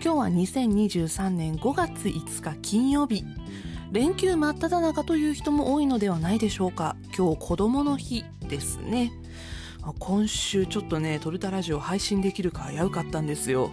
[0.00, 3.24] 今日は2023年5月5日金曜日。
[3.90, 6.94] 連休真っ只中という人も多いのではないでしょうか。
[7.16, 9.10] 今日子供の日ですね。
[9.98, 13.72] 今週ちょっとねトルタラジオ配信できるか危うかったんですよ。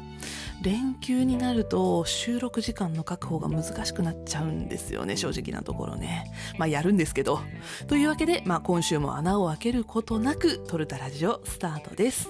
[0.63, 6.31] 連休になると収録時間の確保が難しくなっちゃうんですよね正直なところね。
[6.57, 7.39] まあやるんですけど。
[7.88, 12.30] というわけで、まあ、今週も穴を開けることなくトルタラジオスタートです。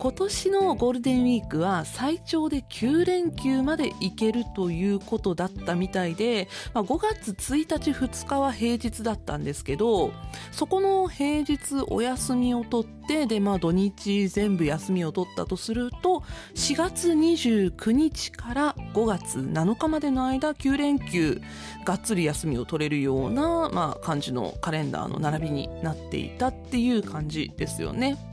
[0.00, 10.10] 今年のゴールデンウィークは最長で9連休まで行けるということだったみたいで、まあ、5月1日2日は平日だったんですけど
[10.52, 16.22] そこの平日お休みを取ってで、まあ、土日全部休みを取ったとすると
[16.54, 21.42] 4月29日から5月7日までの間9連休
[21.84, 28.29] がっつり休みを取れるような、まあ、感じのカレンダーの並びになっていたっていう感じですよね。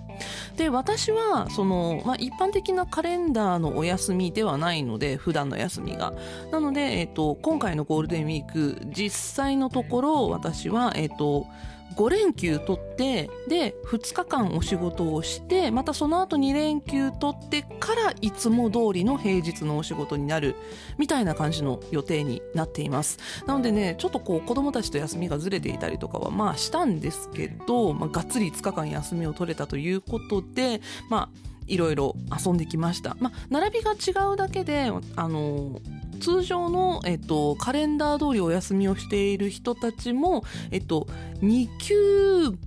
[0.55, 6.13] で私はその、まあ、一般的なカレンダーのお休みではないので普段の休みが。
[6.51, 11.47] なので、えっと、今回のゴールデンウィーク実際のところ私はえっ、と
[11.95, 20.55] 5連休取ってで2日間お仕事をしてまたその後2連休取ってからいつも通りの平日のお仕事になる
[20.97, 33.15] みたいな感じの予定になっていますなのでねちょっとこう子供たちと休みがずれていたりとかはまあしたんですけど、まあ、がっつり5日間休みを取れたということでまあいろいろ遊んできました。
[33.19, 35.81] まあ、並びが違うだけで、あの
[36.17, 41.07] 通常の、えっと、カレンダー通りお休みをしている人たちも、えっと、
[41.41, 42.57] 2級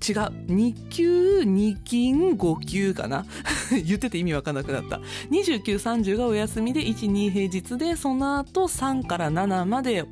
[0.00, 0.16] 違う
[0.46, 3.26] 2級2金5級かな？
[3.84, 5.00] 言ってて意味わかんなくなった。
[5.30, 10.04] 2930がお休みで12平日でその後3から7まで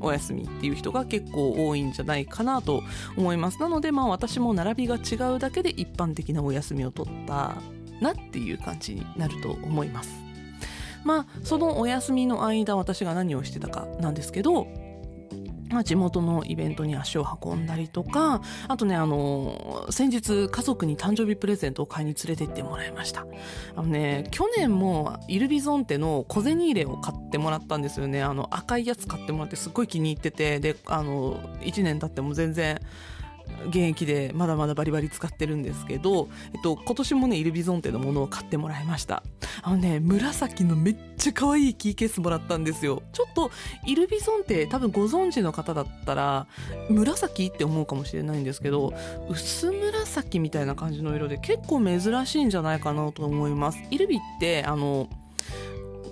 [0.00, 2.82] お休みっていう人が結構多いんじゃないかなと
[3.16, 3.60] 思います。
[3.60, 7.56] なのでまあ私も並びが違うだけで一般的なお休みを取った
[8.00, 10.21] なっていう感じになると思います。
[11.04, 14.66] まあそのお休みの間私が何をしてたかなんですけど
[15.72, 23.26] まあ、地元のイベントに足を運んだりとか、あとね、あの、先日家族に誕生日プレゼントを買いに連れて行ってもらいました。
[23.74, 28.22] あのね、去年もイルビゾンテの小銭入れを買ってもらったんですよね。
[28.22, 32.78] あの赤いやつ買ってもらってすっごい気に入ってて、で、あの、1年経っても全然、
[33.68, 39.22] 現役でまだまだバリバリ使ってるんですけど、えっと、今年もね、イルビゾンテのものを買ってもらいました。
[39.62, 43.02] あのね、紫のめっちゃ可愛いキーケースもらったんですよ。
[43.12, 43.50] ちょっと、
[43.86, 46.46] イルビゾンテ多分ご存知の方だったら、
[46.88, 48.92] 紫って思うかもしれないんですけど、
[49.28, 53.78] 薄紫みたいな感じの色で結構珍しいんじゃないかなと思います。
[53.90, 55.08] イルビって、あの、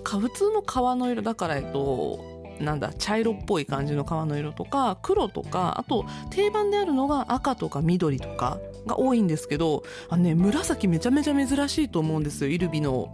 [0.03, 12.49] 普通の革の色だから、えっと、なんだ茶色っぽい感じの革の色とか黒とかあと定番であるのが赤とか緑とかが多いんですけどあの、ね、紫めちゃめちゃ珍しいと思うんですよ。
[12.49, 13.11] イルビの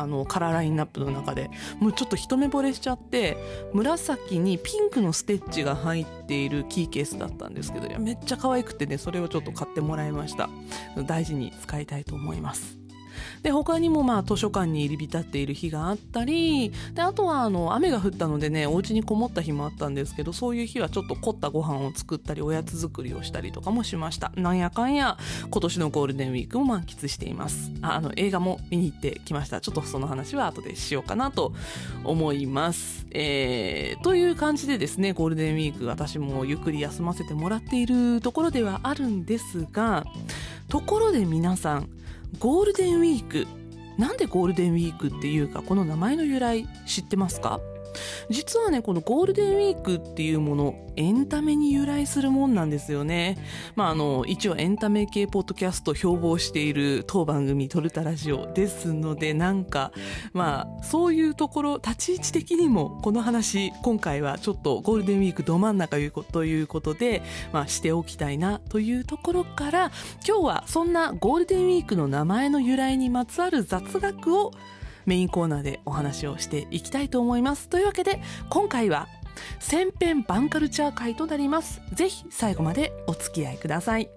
[0.00, 1.50] あのカラーラインナップの中で。
[1.80, 3.36] もうちょっと一目惚れしちゃって
[3.72, 10.48] 紫にピンクのステッチが入っているキーケースだったんですけどめっちゃ可愛くてねそれをちょっと買ってもらいました。
[11.06, 12.77] 大事に使いたいと思います。
[13.42, 24.32] で他にもまあ図書館に入り浸っている日があったりであとはあの雨が降ったのでねお家にこもった日もあったんですけどそういう日はちょっと凝ったご飯を作ったりおやつ作りをしたりとかもしました。
[24.36, 25.16] なんやかんや
[25.50, 27.70] 今年のゴールデンウィークも満喫しています。
[27.82, 29.60] ああの映画も見に行ってきました。
[29.60, 31.52] ちょっとその話は後でしようかなと
[32.04, 33.06] 思います。
[33.10, 40.04] えー、という感じでですねゴールデンウィーク私もゆっくり休ませてもらっているところではあるんですが
[40.68, 41.88] ところで皆さん
[42.38, 43.46] ゴールデンウィーク。
[43.96, 47.60] なんでゴールデンウィークっていうかこの名前の由来知ってますか？
[48.30, 53.38] 実はねこのゴールデンウィークっていうものエンタメに由来するもんなんですよね。
[53.76, 59.92] まああの一応エンタメ系ポッドキャスト標榜している当番組トルタラジオですのでなんか
[60.32, 65.98] まあそういうところ立ち位置的にもこの話今回はちょっとゴールデンウィークど真ん中
[66.32, 67.22] ということで
[67.52, 69.92] まあしておきたいなというところから
[70.26, 74.52] 今日はそんなゴールデンウィークの名前の由来にまつわる雑学を
[75.08, 77.68] メインコーナーでお話をしていきたいと思います。
[77.68, 78.20] というわけで
[78.50, 79.08] 今回は
[79.58, 81.80] 千編バンカルチャー会となります。
[81.94, 84.10] ぜひ最後までお付き合いください。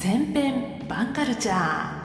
[0.00, 1.95] 千編バンカルチャー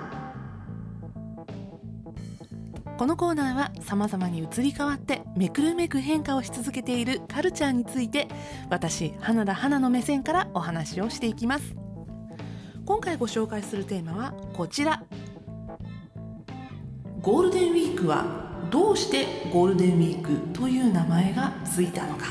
[3.01, 8.27] このコーナーは様々に移り変わってめくるめく変化をし続けているカルチャーについて
[8.69, 11.75] 私花田花の目線からお話をしていきます。
[12.85, 15.01] 今回ご紹介するテーマはこちら。
[17.23, 22.27] ゴールデンウィークはどうしてゴールデンウィークという名前がついたのか。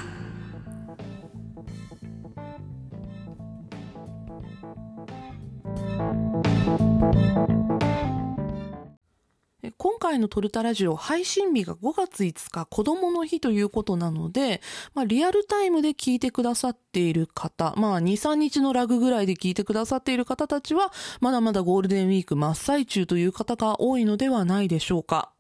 [9.77, 14.62] 今回のトルタラジオ配信日が5月5日子供の日ということなので、
[14.95, 25.31] まあ、リアルタイムで聞いてくださっている方、まあ2、3日のラグぐらいで聞いてくださっている方たちは、まだまだゴールデンウィーク真っ最中という方が多いのではないでしょうか。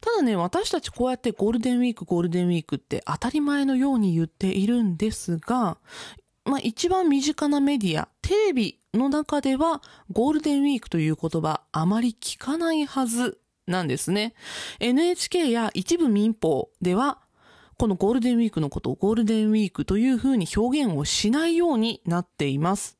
[0.00, 5.78] ただね、私たちこうやってゴールデンウィーク、ゴールデンウィークって当たり前のように言っているんですが、
[6.48, 14.32] まあ一番身近なメディア、テレビの中ではゴールデンウィークという言葉あまり聞かないはずなんですね。
[14.80, 17.18] NHK や一部民放では
[17.76, 22.96] このゴールデンウィークのことをゴールデンウィークというふうに表現をしないようになっています。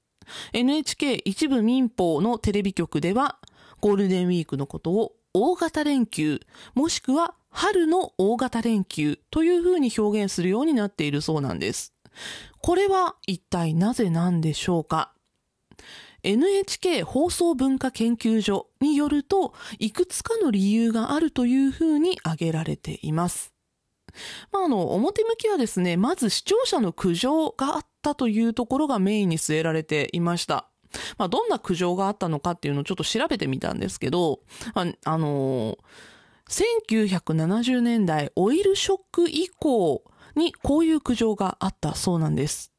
[0.53, 3.39] NHK 一部民放のテレビ局では
[3.81, 6.41] ゴールデンウィークのことを大型連休、
[6.75, 11.95] もしくは春の大型連休というふうに表現するようになっているそうなんです。
[12.60, 15.12] これは一体なぜなんでしょうか
[16.22, 23.52] ？NHK 放送文化研究所によると、いくつかの理由があるというふうに挙げられています。
[24.50, 30.69] まあ、あの、表向きはですね、まず視聴者の苦情があったというところがメインに据えられていました。
[31.19, 34.40] まあ、どんな苦情があったのかっていうのをちょっと調べてみたんですけど、
[34.75, 35.78] あ、あのー、
[36.96, 40.02] 1970年代オイルショック以降
[40.38, 42.73] にこういう苦情があったそうなんです。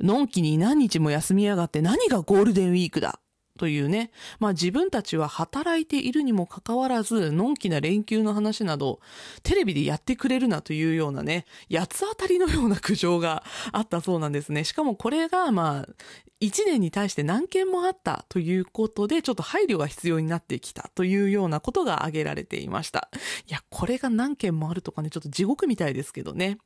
[0.00, 3.20] のんきに何日も休みやがって何がゴールデンウィークだ
[3.58, 4.10] というね。
[4.40, 9.00] まあ自分たちは働いているにもかかわらず、のんきな連休の話など、
[9.44, 14.64] テレビでやってくれるなというようなね、八つ当たりのような苦情があったそうなんですね。
[14.64, 15.94] しかもこれが、まあ、
[16.40, 23.08] 一年に対して何件もあったということで、ちょっと配慮が必要になってきたというようなことが挙げられていました。
[23.48, 26.58] いや、これが何件もあるとかね、ちょっと地獄みたいですけどね。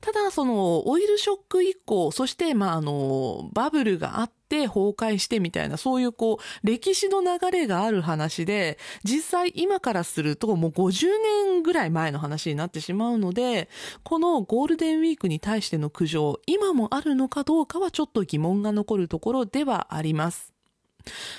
[0.00, 11.06] ただ、その、オイルショック以降、そして、まあ、あの、バブルがあって崩壊してみたいな、そういうこう、歴史の流れがある話で、実際今からするともう50
[11.46, 13.68] 年ぐらい前の話になってしまうので、
[14.02, 20.54] このゴールデンウィークに対しての苦情、今もあるのかどうかはちょっと疑問が残るところではあります。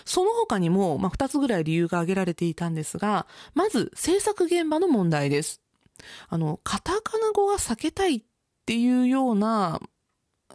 [0.06, 5.62] その他にも、まあ、2つぐらい理由が挙げられていたんですが、まず制作現場の問題です。
[6.28, 8.22] あの、カタカナ語は避けたいっ
[8.66, 9.80] ていうような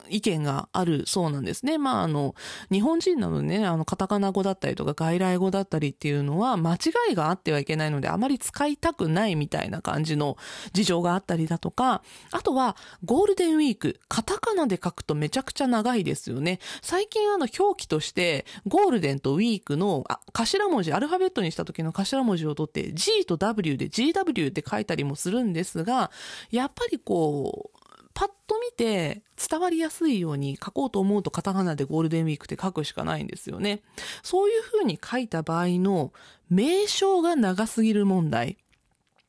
[0.08, 1.78] 意見があるそうなんですね。
[1.78, 2.34] まあ、あの、
[2.70, 6.78] 日本人なのでね、あの、カタカナ語だったりとか外来語だったりっていうのは間違
[7.12, 10.36] いがあってはいけないので、あまり使いたくないみたいな感じの
[10.72, 16.58] 事情があったりだとか、あとは、ゴールデンウィーク、カタカナで書くとめちゃくちゃ長いですよね。
[16.82, 26.10] 最近あの、表記として、ゴールデンとウィークの、あ、頭文字、アルファベットにした時の頭文字を取って、G と W で GW って書いたりもするんですが、
[26.50, 27.83] やっぱりこう、
[28.14, 33.82] パッと見て伝わりやすいように書こうと思うとカタカナでゴールデンウィークって書くしかないんですよね。
[34.22, 36.12] そういう風に書いた場合の
[36.48, 38.56] 名称が長すぎる問題。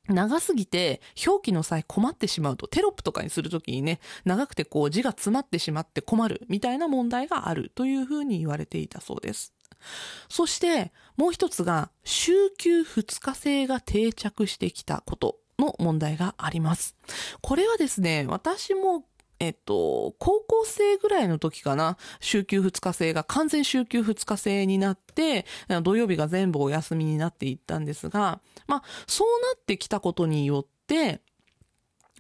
[0.08, 9.54] 長すぎて表記の際困ってしまうとテロップとかにするときにね長くてこう字が詰まってしまって困るみたいな問題があるというふうに言われていたそうです。
[10.30, 16.96] そしてもう一つが週休2日制が定着してきたことの問題があります。
[17.42, 19.06] これはですね、私も
[19.40, 25.46] えっと、高校生ぐらいの時かな、週休2日制が完全週休2日制になって、
[25.84, 31.22] 土曜日が全部お休みになっていったんですが、まあ、そうなってきたことによって、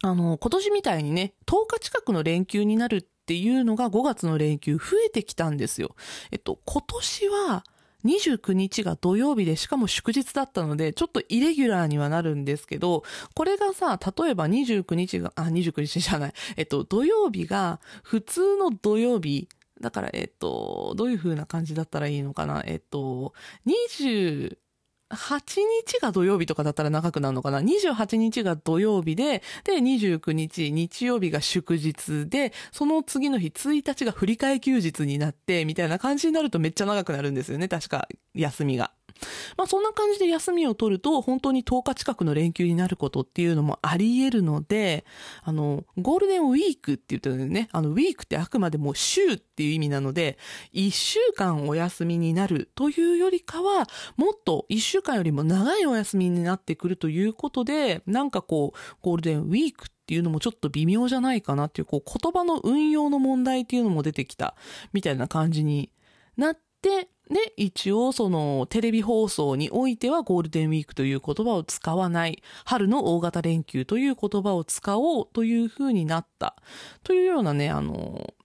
[0.02, 5.96] あの、今年みたいにね、10日近くの連休になるっていうのが5月の連休増えてきたんですよ。
[6.32, 7.64] えっと、今年は、
[8.06, 19.50] 29日が土曜日でしかも祝日だったので、ちょっとイレギュラーにはなるんですけど、これがさ、例えば29日が、あ、29日じゃない、えっと、土曜日が普通の土曜日、
[19.82, 22.64] だから、えっと、どういう風な感じだったらいいのかな。
[22.66, 23.34] えっと、
[23.68, 24.58] 20、
[25.12, 38.92] 8日が土曜日とかだったら長くなるのかな ?28 日が土曜日で、で、29日、日曜日が祝日で、その次の日、1日が振り替休日になって、みたいな感じになるとめっちゃ長くなるんですよね、確か、休みが。
[39.58, 45.06] まあそんな感じで休みを取ると本当に10日近くの連休になることっていうのもあり得るので、
[45.44, 50.38] あの、ゴールデンウィークって言ってるね、あの、ウィークってあくまでも週っていう意味なので、
[50.74, 64.56] 1週間お休みになるというよりかは、もっと1週間よりも長いお休みになってくるということで、なんかこう、ゴールデンウィークっていうのもちょっと微妙じゃないかなっていう、こう、言葉の運用の問題っていうのも出てきた
[64.94, 65.92] みたいな感じに
[66.38, 76.56] なってて、で、一応そのテレビ放送においてはゴールデンウィークという言葉を使わない、春の大型連休という言葉を使おうというふうになった
[77.04, 78.36] というようなね、あの、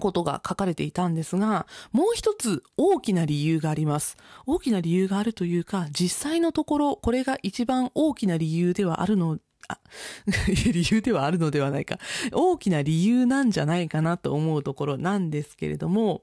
[0.00, 4.16] ことが書かれていたんですが、もう一つ大きな理由があります。
[4.46, 9.38] 大きな理由があるというか、実際のところ、これが一番大きな理由ではあるの
[9.68, 9.78] あ、
[10.72, 11.98] 理由ではあるのではないか。
[12.32, 16.22] 大きな理由なんじゃないかなと思うところなんですけれども、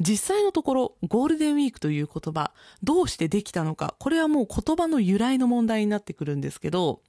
[0.00, 2.52] 実際のところ、ゴールデンウィークという言葉、
[2.82, 7.02] どうしてできたのか、これはもう言葉の由来の問題になってくるんですけど、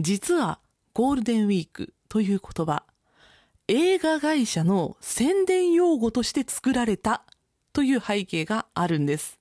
[0.00, 0.60] 実は
[0.92, 2.84] ゴールデンウィークという言葉、
[3.66, 7.24] 映画会社の宣伝用語として作られた
[7.72, 9.37] という背景があるんです。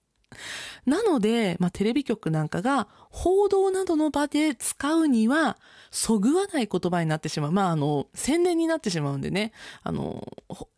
[0.86, 5.57] なので、まあ、テレビ局なんかが報道などの場で使うには、
[5.91, 7.51] そぐわない言葉になってしまう。
[7.51, 9.51] まあ、あの、宣伝になってしまうんでね、
[9.84, 10.25] あの、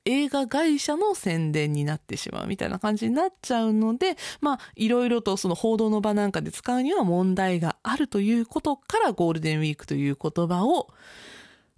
[0.05, 2.47] 映画会社の宣伝になってしまう。
[2.47, 10.87] みたいな感じになっちゃうので、まあ、いろいろとその報道の場なんかで使うには問題があるということからゴールデンウィークという言葉を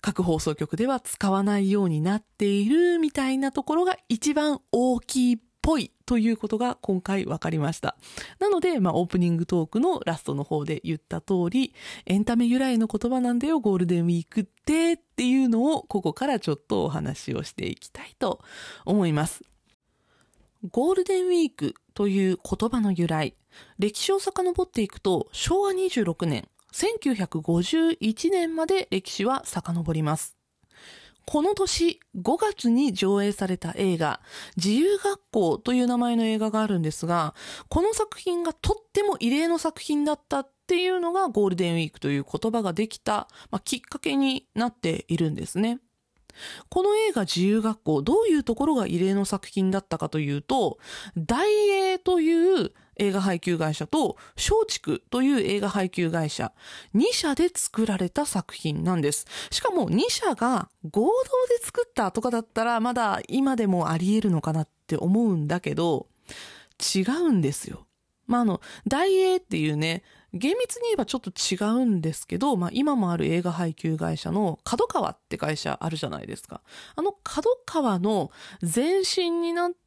[0.01, 5.91] 各放送局では使わないようになっているみたいなところが一番大きいっぽい。
[6.11, 7.95] ということが今回分かりました。
[8.37, 11.73] なので、まあ、オープニングトークのラストの方で言った通り、
[12.05, 18.41] エンタメ由来の言葉なんだよ、ゴールデンウィークってっていうのを、ここからちょっとお話をしていきたいと
[18.83, 19.45] 思います。
[20.69, 23.33] ゴールデンウィークという言葉の由来、
[23.79, 30.40] 歴史を遡っていくと、昭和26年、1951年まで歴史は遡ります。
[31.31, 34.19] この年5月に上映された映画、
[34.57, 37.35] 自由学校という名前の映画があるんですが、
[37.69, 45.79] この作品がとっても異例の作品だったっていうのがゴールデンウィークという言葉ができた、まあ、きっかけになっているんですね。
[46.67, 50.79] この映画自由学校、どういうところが異例の作品だったかというと、
[51.15, 56.51] 大英という映画配給会社と松竹という映画配給会社
[56.95, 59.25] 2社で作られた作品なんです。
[59.49, 61.11] しかも2社が合同
[61.57, 66.07] で作ったとかだったらまだ今でもあり得るのかなって思うんだけど
[66.95, 67.85] 違うんですよ。
[68.27, 76.61] まあ、あの、大英っていうね、厳密に言えばちょっと違うんですけど、まあ今もある映画配給会社の角川って会社あるじゃないですか。
[76.95, 78.31] あの角川の
[78.61, 79.77] 前身になって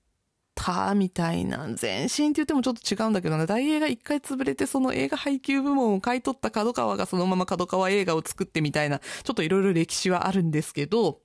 [0.55, 11.21] たみたいな、前身って言ってもちょっと違うんだけどな、大映が一回潰れてその映画配給部門を買い取った角川がそのまま角川映画を作ってみたいな、ちょっといろいろ歴史はあるんですけど、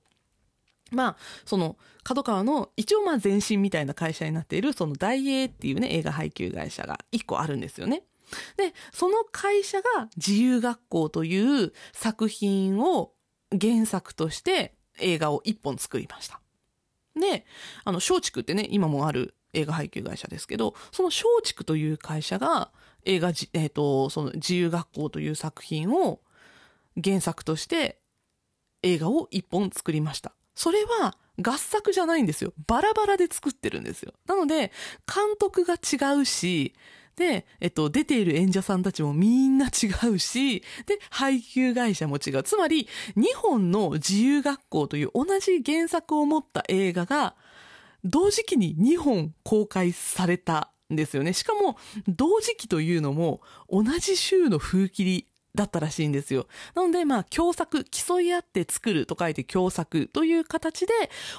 [0.90, 8.02] まあ、その、角川の一応まあ前身みたいな会社になっている、その大映っていうね、映画配給会社が一個あるんですよね。
[8.56, 13.12] で、その会社が自由学校という作品を
[13.60, 16.40] 原作として映画を一本作りました。
[17.18, 17.46] で、
[17.84, 22.70] あの、松竹ってね、今もある映画配給会社ですけど、その松竹という会社が
[23.04, 26.20] 映画えっ、ー、と、その自由学校という作品を
[27.02, 27.98] 原作として
[28.82, 30.32] 映画を一本作りました。
[30.54, 32.52] それは合作じゃないんですよ。
[32.66, 34.12] バラバラで作ってるんですよ。
[34.26, 34.72] なので、
[35.06, 36.74] 監督が違うし、
[37.20, 42.42] で、えっと、出ている演者さんたちもみんな違うし、で、配給会社も違う。
[42.42, 47.36] つまり、2本の自由学校という同じ原作を持った映画が、
[48.02, 51.34] 同時期に2本公開されたんですよね。
[51.34, 51.76] しかも、
[52.08, 56.46] 同時期というのも、同じ週の風切りだったらしいんですよ。
[56.74, 60.92] なので、まあ、共作、競い合って作ると書いて共作という形で、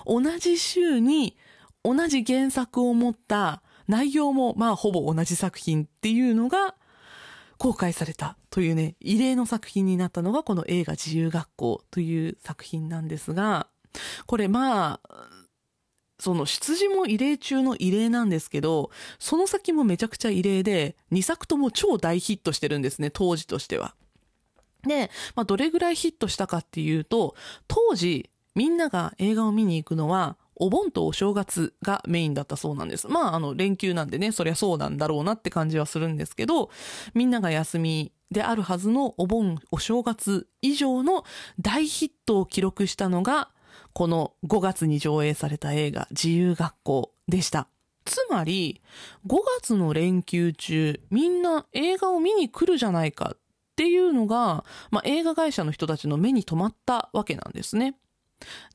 [0.05, 1.37] 同じ週に
[1.83, 6.75] 同じ原作を持った内容もまあほぼ同じ作品っていうのが
[7.57, 13.67] 公開されたというね、異例の作品になったのがこの映画自由学校という作品なんですが、
[14.25, 15.31] これまあ、
[16.19, 23.93] その出自も異例中の異例なんですけど、その先もめちゃくちゃ異例で、2作とも超大ヒットしてるんですね、当時としては。
[24.83, 27.35] で、まあ、どれぐらいヒットしたかっていうと、
[27.67, 33.07] 当時、みんなが映画を見に行くのは、お盆とお正月がメインだったそうなんです。
[33.07, 36.69] まあ、あの、連休なんでね、そりゃそうなんだろうなって感じはするんですけど、
[37.15, 41.23] みんなが休みであるはずのお盆、お正月以上の
[41.59, 43.49] 大ヒットを記録したのが、
[43.93, 47.67] この5月に上映された映画、自由学校でした。
[48.05, 48.81] つまり、
[49.25, 53.37] 5月の連休中、みんな映画を見に来るじゃないかっ
[53.75, 57.95] ていうのが、まあ、映画会社の人たちの目に留まったわけなんですね。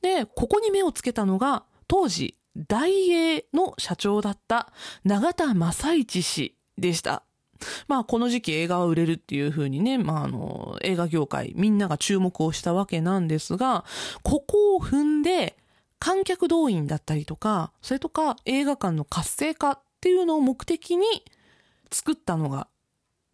[0.01, 4.71] で、ここに目をつけたのが、当時、大英の社長だった
[5.03, 7.23] 永田正一氏でした。
[7.87, 13.85] まあ、この時期映画は売れるっていう風にね、まあ、あの、映画業界、みんなが注目をしたわけなんですが、
[14.23, 15.57] ここを踏んで、
[15.99, 21.05] 観客動員だったりとか、それとか映画館の活性化っていうのを目的に
[21.91, 22.67] 作ったのが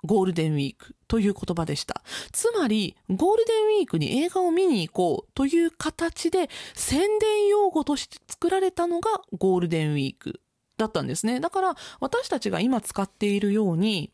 [0.04, 2.02] ゴールデンウィークという言葉でした。
[2.32, 10.42] つまり、ゴールデンウィークに映画を見に行こうという形で宣伝用語として作られたのがゴールデンウィーク
[10.78, 11.40] だったんですね。
[11.40, 14.12] だから私たちが今使っているように、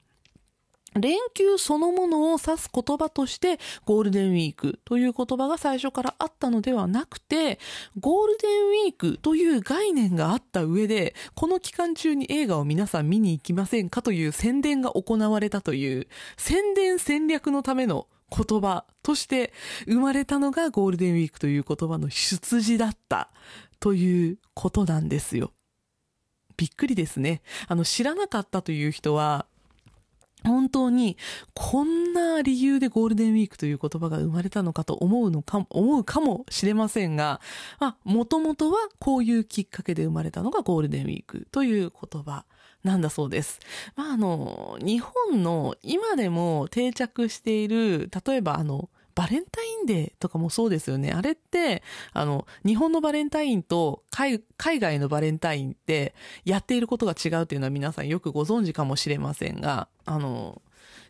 [0.95, 7.59] 連休そのものを指す言葉としてゴールデンウィークという言葉が最初からあったのではなくて、
[7.99, 19.51] ゴールデンウィークという概念があった上で、この期間中に映画を皆さん見に行きませんかという宣伝が行われたという、宣伝戦略のための言葉として
[19.85, 23.31] 生まれたのがゴールデンウィークという言葉の出自だった
[23.79, 25.51] ということなんですよ。
[26.57, 27.41] びっくりですね。
[27.67, 29.45] あの、知らなかったという人は、
[30.43, 31.17] 本当に
[31.53, 37.41] こんな理由でゴールデンウィークという言葉が生まれたのかと思うのか、思うかもしれませんが、
[37.79, 42.45] まあ、もともとはこういうきっかけで生まれたのがゴールデンウィークという言葉
[42.83, 43.59] なんだそうです。
[43.95, 48.89] まあ、あの、日本の今でも定着している、例えばあの、
[49.19, 51.11] バレンタインデーとかもそうですよね。
[51.11, 51.83] あれって、
[52.13, 60.61] あの、日本のバレンタインと海外のバレンタインってやっていることが違うっていうのは皆さんよくご存知かもしれませんが、あの、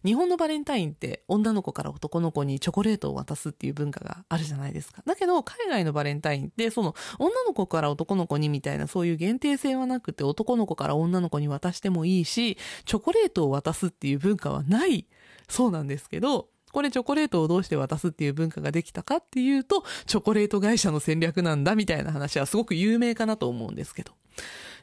[0.04, 5.04] 日本のバレンタインって女の子から男の子にチョコレートを渡すっていう文化があるじゃないですか。
[5.06, 15.06] だけど海外のバレンタインってその女の子から男の子にみたいなそういう限定性はなくて男の子から女の子に渡してもいいし、チョコレートを渡すっていう文化はない
[15.48, 24.14] そうなんですけど、これチョコレートをどうして渡すっていう文化ができたかっていうと、チョコレート会社の戦略なんだみたいな話はすごく有名かなと思うんですけど。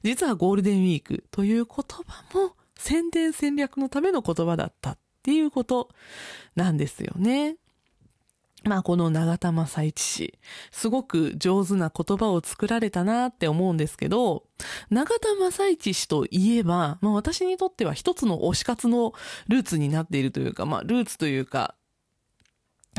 [0.03, 1.75] 実はゴールデンウィークという言
[2.07, 5.89] 葉も宣伝戦略のための言葉だったっていうこと
[6.55, 7.57] なんですよね。
[8.67, 10.39] まあこの長田正一氏、
[10.71, 14.45] すごく上手な言葉を作られたなって思うんですけど、
[14.91, 19.15] 長田正一氏といえば、まあ私にとっては一つの推し活の
[19.49, 21.75] ルーツになっているというか、まあルーツというか、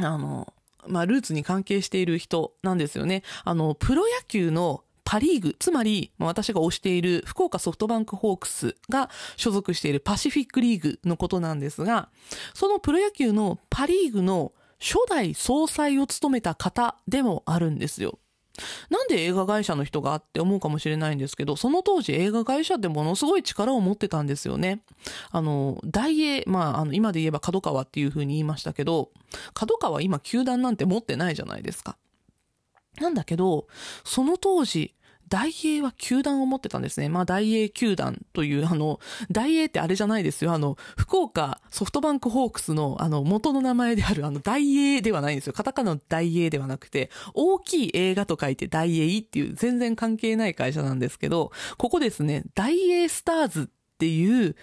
[0.02, 0.54] あの、
[0.88, 3.24] まあルーツに関係している人なんですよね。
[3.44, 12.10] あの、プロ野球のパリーグ、つまり、まあ、私が推している福岡ソフトバンクホークスが所属しているパシフィックリーグのことなんですが、
[12.54, 18.20] そのプロ野球のパリーグの初代総裁を務めた方でもあるんですよ。
[18.90, 24.82] なんで映画会社の人がって思うかもしれないんですけど、その当時映画会社ってものすごい力を持ってたんですよね。
[25.32, 29.12] あの、大英、まあ、あの、今で言えば角川っていう風に言いましたけど、
[29.54, 31.98] 角川今球団なんて持ってないじゃないですか。
[33.00, 33.68] なんだけど、
[34.04, 34.96] その当時、
[35.30, 37.10] 大英は球団を持ってたんですね。
[37.10, 39.00] まあ大英球団という、あの、
[39.32, 40.54] 大英ってあれじゃないですよ。
[40.54, 45.54] あの、福岡ソフトバンクホークスのあの元の名前であるあの大英ではないんですよ。
[45.54, 54.56] カタカナの大英ではなくて、大きい映画と書いて大英っていう全然関係ない会社なんですけど、ここですね、大英スターズっていう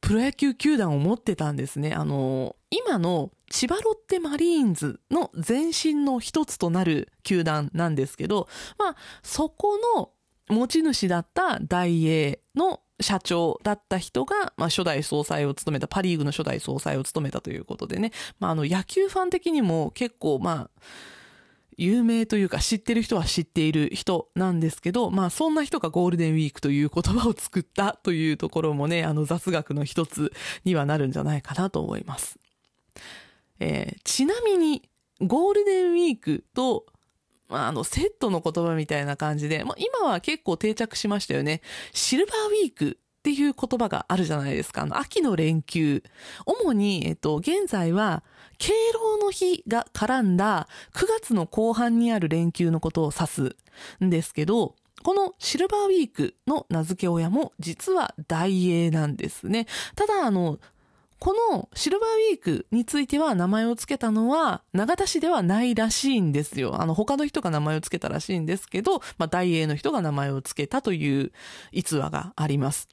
[0.00, 1.92] プロ野球球団を持ってたんですね。
[1.92, 10.10] あの、今の千葉ロッテマリーンズの前身の一つとなる球団なんですけど、まあ、そこの
[10.48, 20.80] 持ち主だった大英の社長だった人が、まあ、初代総裁を務めた、パリーグの初代総裁を務めたということでね、まあ、あの、野球ファン的にも結構、まあ、
[21.76, 30.32] 有名というか知ってる人は知っている人なんですけど、まあそんな人がゴールデンウィークという言葉を作ったというところもね、あの雑学の一つ
[30.64, 32.38] にはなるんじゃないかなと思います。
[33.60, 34.88] えー、ちなみに、
[35.20, 36.86] ゴールデンウィークと、
[37.48, 41.62] まあ、あの、セットの言葉みたいな感じで、まあ、今は結構定着しましたよね。
[41.92, 44.82] シルバーウィークっていう言葉があるじゃないですか。
[44.82, 46.02] あの、秋の連休。
[46.44, 48.22] 主に、えっと、現在は、
[48.58, 53.56] 敬老の日が絡んだ9月の後半にある連休のことを指す
[54.04, 59.66] んですけど、このシルバーウィークの名付け親も実は大英なんですね。
[59.94, 60.58] ただ、あの、
[61.18, 66.80] このシルバーウィークについては名前を付けたのは長田市ではないらしいんですよ。
[66.80, 71.32] あの他の人が名前を付けたらしいんですけど、まあ大英の人が名前を付けたという
[71.72, 72.88] 逸話があります。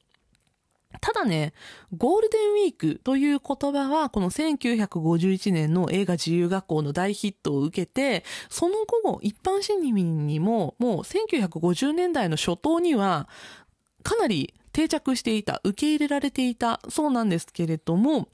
[1.00, 1.52] ただね、
[1.96, 13.28] ゴールデンウィークという言葉は、この1951年の映画自由学校の大ヒットを受けて、その後、一般市民にも、もう1950年代の初頭には、
[14.02, 18.28] かなり定着していた、受け入れられていた、そうなんですけれども、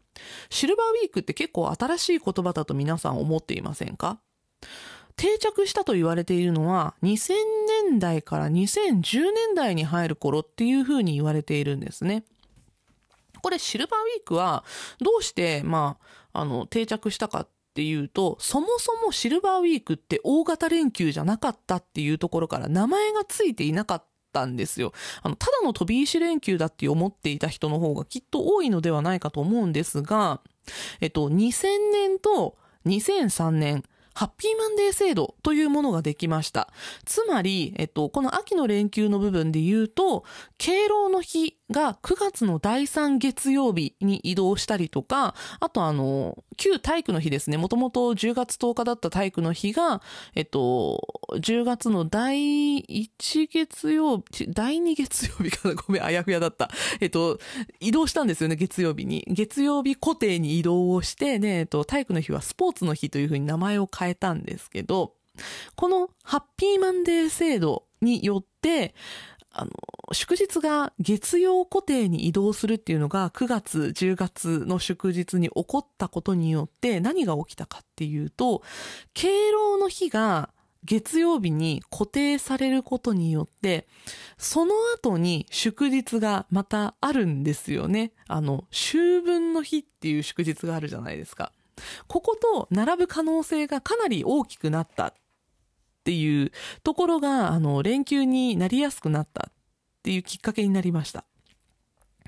[0.48, 4.18] シルバーウィークって結構新しい言葉だと皆さん思っていませんか？
[5.16, 7.35] 定着したと言われているのは2000
[7.88, 12.24] 年代から2010年代に入る頃っていうふうに言われているんですね。
[13.42, 14.64] これシルバーウィークは
[14.98, 15.98] どうしてま
[16.33, 24.93] ああの定着したかっていうとそもそもシルバーウィークって大型連休じゃなかったっていうところから名前がついていなかったたんですよ。
[25.23, 30.40] あの、ただの飛び石連休だって思っていた人の方がきっと多いのではないかと思うんですが、
[31.01, 36.73] えっと、2000年と2003年、ハッピーマンデー制度というものができました。
[37.05, 40.25] つまり、えっと、この秋の連休の部分で言うと、
[40.59, 47.57] 敬老の日が9月の第3月曜日に移動したりとか、あとあの、旧体育の日ですね。
[47.57, 50.03] もともと10月10日だった体育の日が、
[50.35, 55.75] えっと、10月の第1月曜日、第2月曜日かな？
[55.87, 56.71] ごめん、あやふやだった。
[57.01, 57.39] えっと、
[57.81, 59.25] 移動したんですよね、月曜日に。
[59.29, 65.15] 月曜日固定に移動をして、ね、えっと、体育の日はスポーツの日というふうに名前を変えたんですけど、
[65.77, 68.95] このハッピーマンデー制度によって、
[69.53, 69.71] あの、
[70.13, 78.63] 祝日が月曜固定に移動するっていうのが9月、10月の祝日に起こったことによって何が起きたかっていうと、
[79.15, 80.51] 敬老の日が
[80.85, 83.87] 月曜日に固定されることによって、
[84.39, 88.13] その後に祝日がまたあるんですよね。
[88.29, 91.53] あの、秋分の日っていう祝日があるじゃないですか。
[92.07, 95.15] ここと並ぶ可能性がかなり大きくなった
[96.01, 96.51] っていう
[96.83, 99.53] ところが、あの、連休になりやすくなったっ
[100.03, 101.25] ていうきっかけになりました。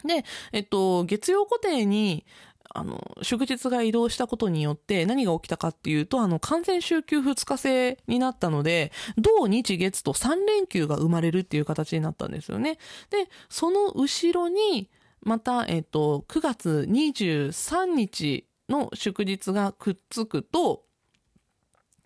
[0.04, 2.26] で、えっと、月曜固定に、
[2.74, 12.78] あの、祝日が移動したことによって何が起きたかっていうと、あの、完全週休2日制になったので、土日月と3連休が生まれるっていう形になったんですよね。
[13.10, 14.90] で、その後ろに、
[15.22, 20.84] また、えっと、9月23日の祝日がくっつくと、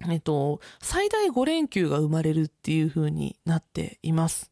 [0.09, 4.51] えっと、最大5連休が生まれるっていう風になっています。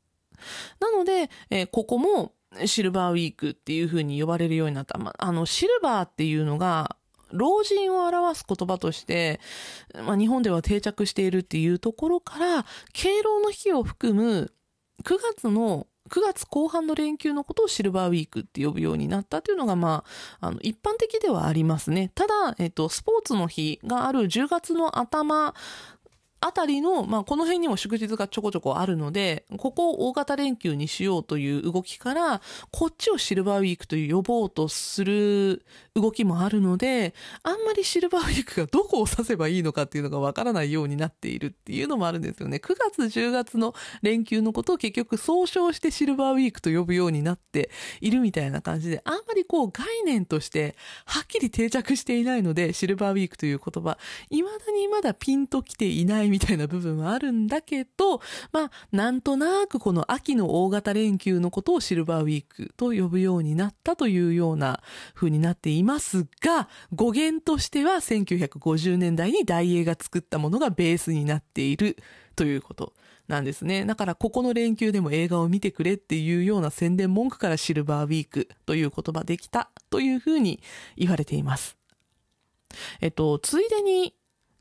[0.81, 2.33] なので、えー、ここも
[2.67, 4.99] シルバーウィークっていう風に呼ばれるようになった。
[4.99, 6.97] まあ、の、シルバーっていうのが、
[7.33, 9.41] 老人を表す言葉として、
[9.95, 14.53] まあ、日本では定着しているっていうところから、敬老の日を含む
[15.03, 20.05] 9月の9月後半の連休のことをシルバーウィークって呼ぶようになったというのが、ま
[20.41, 22.11] あ、あの、一般的ではありますね。
[22.15, 25.55] ただ、えっと、スポーツの日がある10月の頭
[26.47, 42.59] あたりの、まあ、この辺にも祝日がちょこちょこあるので、ここを大型連休にしようという動きから、こっちをシルバーウィークという呼ぼうとする動きもあるので、あんまりシルバーウィークがどこを指せばいいのかっていうのがわからないようになっているっていうのもあるんですよね。
[42.63, 47.71] 9月、10月の連休のことを結局総称してシルバーウィークと呼ぶようになって
[48.03, 50.77] いるみたいな感じで、あんまりこう概念として
[51.07, 53.97] はっきり定着していないので、シルバーウィークという言葉、
[54.29, 58.21] 未だにまだピンときていないみたいな部分はあるんだけど、
[58.51, 64.83] まあ、なんとなくこの秋の大型連休のことをシルバーウィークと呼ぶようになったというような
[65.15, 71.97] 風になっていますが、語源としては1950年代に大英が作ったものがベースになっている
[72.35, 72.95] ということ
[73.29, 73.85] なんですね。
[73.85, 80.61] だからここの連休でも映画を見てくれっていうような宣伝文句からシルバーウィークという言葉できたというふうに
[80.97, 81.77] 言われています。
[83.01, 84.15] えっと、ついでに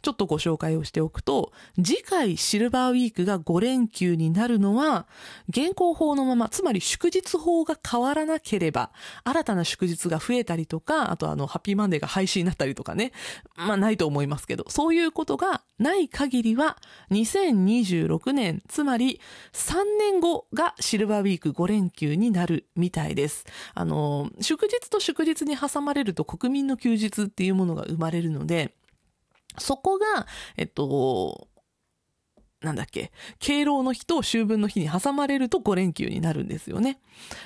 [0.03, 5.07] ちょっとご紹介をしておくと、次回シルバーウィークが5連休になるのは、
[5.47, 8.91] 現行法のまま、つまり祝日法が変わらなければ、
[9.23, 13.13] 新たな祝日が増えたりとか、あとあの、ハッピーマンデーが廃止になったりとかね、
[13.55, 16.77] まあないと思いますけど、そういうことがない限りは、
[17.11, 19.21] 2026年、つまり
[19.53, 23.45] 3年後がシルバーウィーク5連休になるみたいです。
[23.73, 28.73] あの、祝日と祝日に挟まれると国民の休日っていうものが生まれるので、
[29.57, 31.47] そこが、えっと、
[32.61, 36.99] なんだっけ、敬老の日と秋分の日に挟まれると5連休になるんですよね。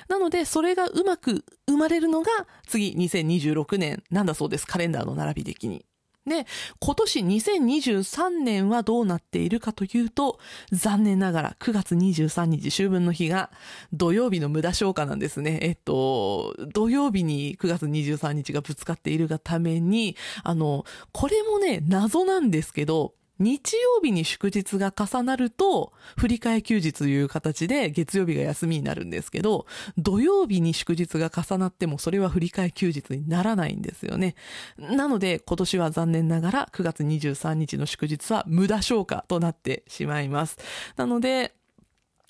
[0.08, 2.30] なので、それがうまく生まれるのが
[2.66, 4.66] 次2026年なんだそうです。
[4.66, 5.84] カレンダーの並び的に。
[6.28, 6.46] で、
[6.80, 10.38] 今年2023年はどうなっているかというと、
[10.72, 13.50] 残念ながら9月23日秋分の日が
[13.92, 15.58] 土曜日の無駄消化なんですね。
[15.62, 34.34] えっと、土曜日に9月23日がぶつかっているがために、あの、これもね、謎なんですけど、日曜日に祝日が重なると、振り替え休日という形で月曜日が休みになるんですけど、土曜日に祝日が重なってもそれは振り替え休日にならないんですよね。
[34.78, 40.58] なので今年は残念ながら9月23日の祝日は無駄消化となってしまいます。
[40.96, 41.54] なので、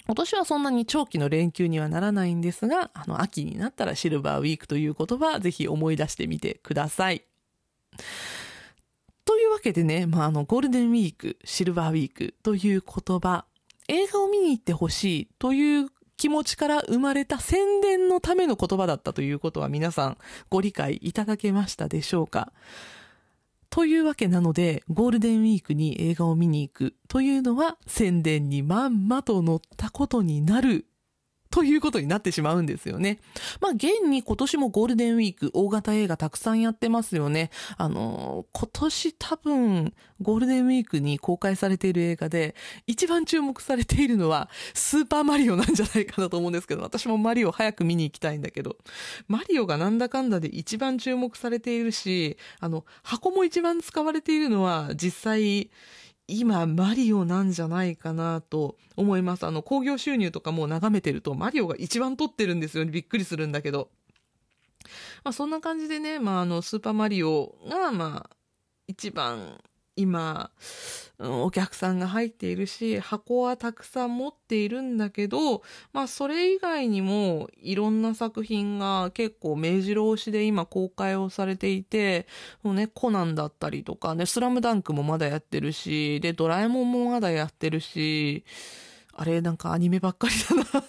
[0.06, 7.24] 今年はそんなに長期の連休にはならないんですが、あの、秋になったらシルバーウィークという言葉、ぜひ思い出してみてください。
[9.58, 13.44] わけでね、まあ、あの、ゴールデンウィーク、シルバーウィークという言葉、
[13.88, 20.18] 映画を見に行ってほしいという気持ちから生まれた宣伝のための言葉だったということは皆さん
[20.48, 22.52] ご理解いただけましたでしょうか？
[23.68, 30.86] というわけなので、ゴールデンウィークに映画を見に行くというのは宣伝にまんまと乗ったことになる
[31.50, 33.20] ということになってしまうんですよね。
[33.60, 37.50] まあ、現に今年もゴールデンウィーク大型映画たくさんやってますよね。
[37.76, 42.54] あの今年多分ゴールデンウィークに公開されている映画で
[42.86, 48.76] 一番注目されているのはスーパーマリオなんじゃないかなと思うんですけど、私もマリオ早く見に行きたいんだけど、
[49.26, 55.70] マリオがなんだかんだで一番注目されているし、あの、箱も一番使われているのは実際
[56.28, 59.46] 今マリオなんじゃないかなと思います。
[59.46, 62.90] あの、興行収入とかも眺めてるとマリオが一番取ってるんですよね。
[62.90, 63.90] びっくりするんだけど。
[65.24, 68.36] まあそんな感じでね、まああの、スーパーマリオが、まあ、
[68.86, 69.58] 一番
[69.98, 70.52] 今、
[71.18, 82.28] お客さんが入っているし、箱はたくさん持っているんだけど、まあそれ以外にもいろんな作品が結構目白押しで今公開をされていて、
[82.62, 88.44] もうね、コナンだったりとかね、スラムダンクもまだやってるし、で、ドラえもんもまだやってるし、
[89.14, 90.84] あれなんかアニメばっかりだな。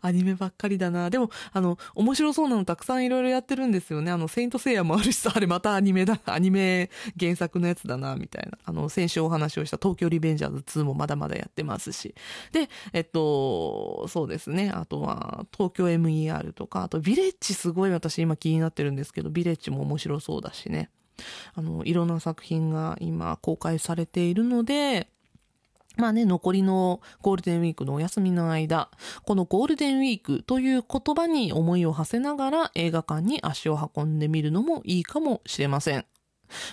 [0.00, 1.10] アニメばっかりだな。
[1.10, 4.10] でも、あの、面白そうなのたくさんいろいろやってるんですよね。
[4.10, 8.58] あの、セイントセイヤもあるしさ、 あれまたアニメだ、アニメ原作のやつだな、みたいな。
[8.64, 12.14] あの、先週お話をした東京リベンジャーズ2もまだまだやってますし。
[12.52, 14.70] で、えっと、そうですね。
[14.70, 20.90] あとは、東京 MER とか、あと、ビレッジすごい私今気になってるんですけど、ビレッジも面白そうだしね。
[21.54, 25.08] あの、いろんな作品が今公開されているので、
[25.96, 28.90] まあね、残りのゴールデンウィークのお休みの間、
[29.24, 36.04] このゴールデンウィークという言葉に思いを馳せながら映画館に足を運んでみるのもいいかもしれません。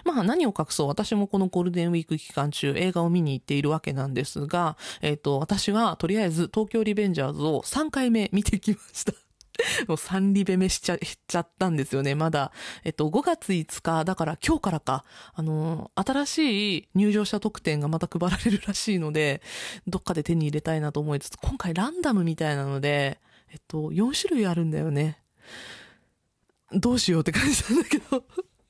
[0.04, 9.14] まあ何を隠そう私もこのゴールデンウィーク期間中映画を見に行っているわけなんですが、えっ、ー、と、私はとりあえず東京リベンジャーズを3回目見てきました。
[9.88, 12.16] もう3リベ目しちゃ、しちゃったんですよね。
[12.16, 12.52] まだ、
[12.84, 19.42] えっと、5月5日、だから今日からか、あの新しい入場者特典がまた配られるらしいので、
[19.88, 23.20] どっかで手に入れたいなと思いつつ、今回ランダムみたいなので、
[23.52, 25.22] えっと、4種類あるんだよね。
[26.74, 28.24] どうしようって感じなんだけど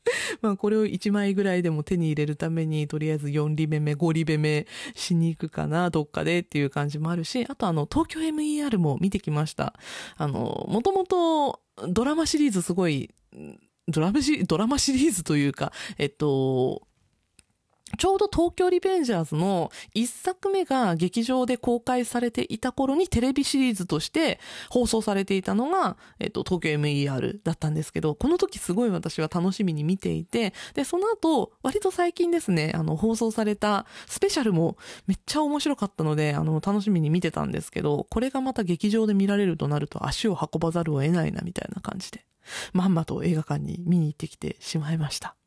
[0.41, 9.73] まあこれを1枚ぐらいでも手に入れるために、とりあえず4リベ目、5リベ目しに行くかな、どっかでっていう感じもあるし、あとあの、東京 MER も見てきました。
[10.17, 13.09] あの、もともとドラマシリーズすごい、
[13.87, 16.87] ドラマシドラマシリーズというか、えっと、
[17.97, 34.77] ちょうど東京リベンジャーズの一作目が劇場で公開されていた頃にテレビシリーズとして放送されていたのが、えっと、東京 MER だったんですけど、この時すごい私は楽しみに見ていて、で、その後、割と最近ですね、あの、放送されたスペシャルも
[35.08, 42.25] めっちゃ面白かったので、あの、楽しみに見てたんですけど、これがまた劇場で見られるとなると足を運ばざるを得ないなみたいな感じで、
[42.73, 45.40] まんまと映画館に見に行ってきてしまいました。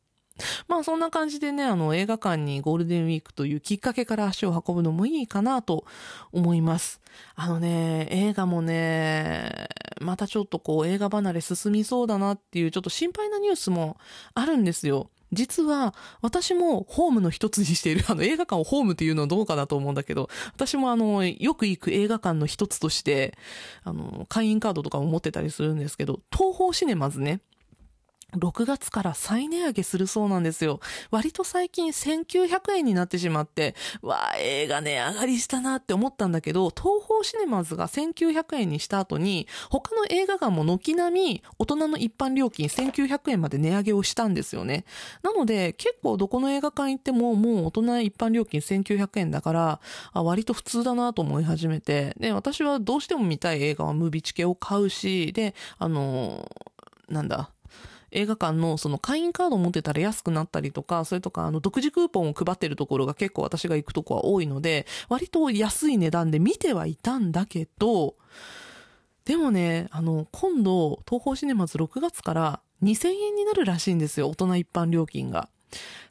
[0.67, 5.85] まあそんな感じでね、あの映画館にゴールデンウィークというきっかけから足を運ぶのもいいかなと
[6.31, 7.01] 思います。
[7.35, 9.67] あのね、映画もね、
[10.01, 13.97] またちょっとこう映画離れ進みそうだなっていうちょっと心配なニュースも
[14.33, 15.09] あるんですよ。
[15.31, 23.37] 実は私もホームの一つにしている、 あの映画館をホームっていうのはどうかなと思うんだけど、私もあの、よく行く映画館の一つとして、
[23.83, 27.41] あの、会員カードとかも持ってたりするんですけど、東宝シネマズね、
[28.35, 30.79] 6月から再値上げするそうなんですよ。
[31.11, 44.85] 割と最近1900円になってしまって、わあ、映画値上がりしたなって思ったんだけど、東宝シネマズが1900円にした後に、他の映画館も軒並み大人の一般料金1900円まで値上げをしたんですよね。
[45.23, 49.79] なので、結構どこの映画館行ってももう大人一般料金1900円だから、
[50.13, 56.49] あ割と普通だなと思い始めて、で、私はどうしても見たい映画はムービーチケを買うし、で、あの
[57.09, 57.51] なんだ、
[58.15, 68.15] 映画館のその会員カードを持ってたら安くなったりとか、それとかあの独自クーポンを配ってるところが結構私が行くとこは多いので、割と安い値段で見てはいたんだけど、
[69.25, 75.49] でもね、あの、今度、東宝シネマズ6月から2000円になるらしいんですよ、大人一般料金が。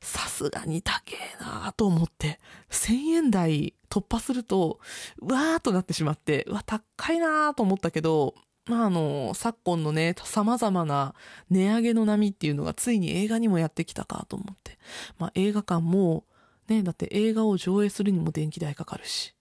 [0.01, 2.38] さすがに高えなと思って、
[2.71, 4.79] 1000円台突破すると、
[5.23, 8.35] うわーっとなってしまって、うわ、高いなと思ったけど、
[8.66, 11.14] まあ、あの、昨今のね、様々な
[11.50, 14.79] 値上げの波っていうのがついに映画にもやってきたかと思って。
[15.18, 16.24] まあ、映画館も、
[16.68, 19.35] ね、だって映画を上映するにも電気代かかるし。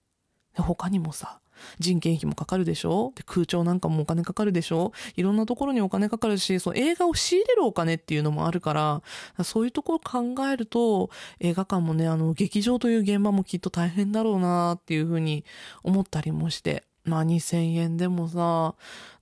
[0.56, 1.40] 他にもさ、
[1.78, 3.12] 人件費もかかるでしょ？
[3.14, 4.92] で空調なんかもお金かかるでしょ？
[5.16, 9.02] いろんなところにお金かかるし、その映画を仕入れるお金っていうのもあるから、
[9.44, 11.10] そういうところ考えると、
[11.40, 15.44] 映画館もね、あの、劇場という現場もきっと大変だろうなっていうふうに
[15.82, 16.84] 思ったりもして。
[17.04, 18.74] まあ2000円でもさ、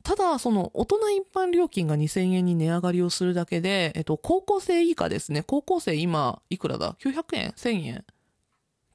[0.02, 5.42] ただその大人一般料金が2000円に値上がりをするだけで、えっと、高校生以下ですね。
[5.42, 8.04] 高校生今、いくらだ ?900 円 ?1000 円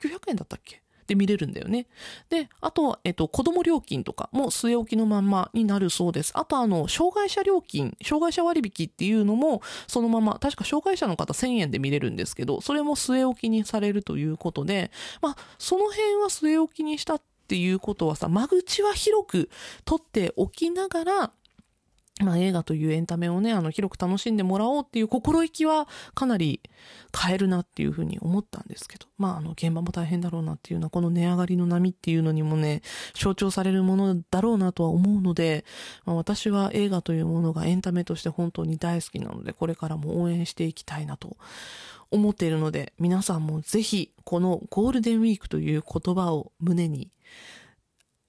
[0.02, 0.82] ?900 円だったっけ？
[1.08, 1.88] で見れるんだよね。
[2.30, 6.34] で、あと、えっと、子供料金とかも据え置きのまんまになるそうです。
[6.36, 19.50] あと、あの、障害者料金、障害者割引っていうのも、そのまま、確か障害者の方1000円で見れるんですけど、それも据え置きにされるということで、まあ、その辺は据え置きにしたっていうことはさ、間口は広く
[19.86, 21.32] 取っておきながら、
[22.22, 26.62] まあ映画というエンタメをね、あの広く楽しんでもらおうっていう心意気はかなり
[27.16, 32.82] 変えるなっていうふうに思ったんですけど、まああの現場も大変だろうなっていうのは、この値上がりの波っていうのにもね、
[33.14, 35.66] 象徴されるものだろうなとは思うので、
[36.06, 41.38] まあ、私は映画というものがエンタメとして本当に大好きなので、これからも応援していきたいなと
[42.12, 47.10] 思っているので、皆さんもぜひこのゴールデンウィークという言葉を胸に、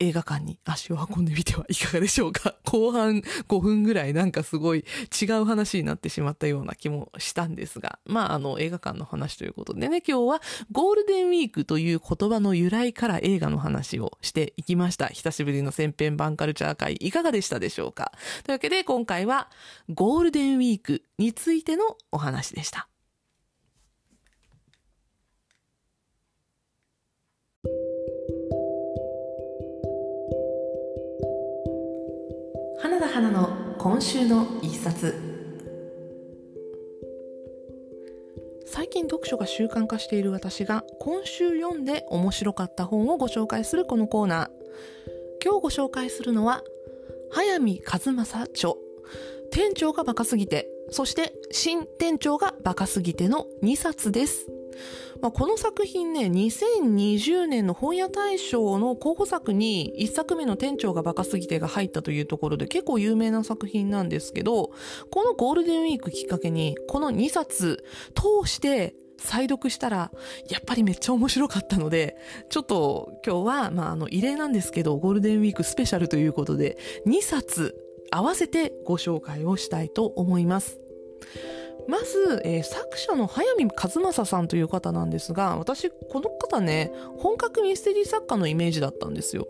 [0.00, 2.54] 映画館に足を運んでみてはいかがでしょうか？
[2.64, 4.84] 後半5分ぐらいなんかすごい
[5.20, 15.08] 違う話になってしまったような気もしたんですが、まああの映画館の話ということでね、今日はゴールデンウィークという言葉の由来から映画の話をしていきました。
[15.08, 18.12] 久しぶりの千編版カルチャー会いかがでしたでしょうか？
[18.44, 19.50] というわけで今回は
[19.88, 22.88] ゴールデンウィークについてのお話でした。
[32.80, 35.14] 花田花の今週の一冊。
[38.66, 44.48] 最近読書が習慣化している私が今週読んで面白かった本をご紹介するこのコーナー。
[45.44, 46.62] 今日ご紹介するのは
[47.32, 48.74] 早見和正著。
[49.50, 54.46] 店長がバカすぎてそして新店長がバカすぎての2冊です。
[55.20, 64.72] まあ、この作品ね、2020年の本屋大賞の候補作に1作目の店長がバカすぎてが入ったというところで結構有名な作品なんですけど、
[65.10, 70.12] このゴールデンウィークきっかけにこの2冊通して再読したら、
[70.48, 72.16] やっぱりめっちゃ面白かったので、
[72.48, 77.74] ちょっと今日は、まあ、あの、異例なんですけど、ゴールデンウィークスペシャルということで、2冊
[78.10, 80.78] 合わせてご紹介をしたいと思います。
[81.88, 89.48] まず、えー、作者の早見和正さんという方なんですが、私、この方ね、本格ミステリー作家のイメージだったんですよ。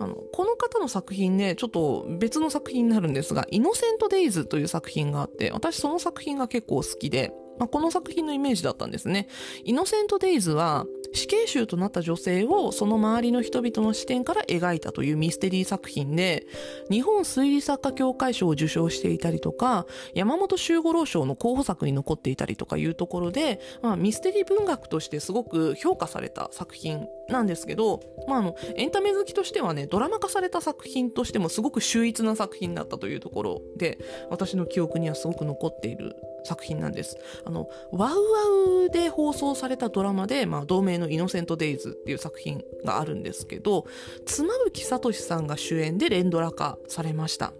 [0.00, 9.28] あの、この方の作品ね、ちょっと別の作品になるんですが、イノセント・デイズという作品があって、私その作品が結構好きで、まあ、この作品のイメージだったんですね。
[9.62, 16.46] イノセント・デイズは、死刑囚となった女性をその周りの人々の視点から描いたというミステリー作品で、
[16.90, 33.98] 日本推理作家協会賞を受賞していたりとか、山本周五郎賞の候補作に残っていたりとかいうところで、まあ、ミステリー文学としてすごく評価された作品なんですけど、まあ、あの、エンタメ好きとしてはね、ドラマ化された作品としてもすごく秀逸な作品だったというところで、
[34.30, 37.16] 私の記憶にはすごく残っている作品なんです。
[37.44, 43.86] あの、ワウワウで放送されたドラマで、まあ、同名ののイノセントデイズっていう作品があるんですけど、
[44.26, 47.52] 妻夫木聡さんが主演で連ドラ化されました。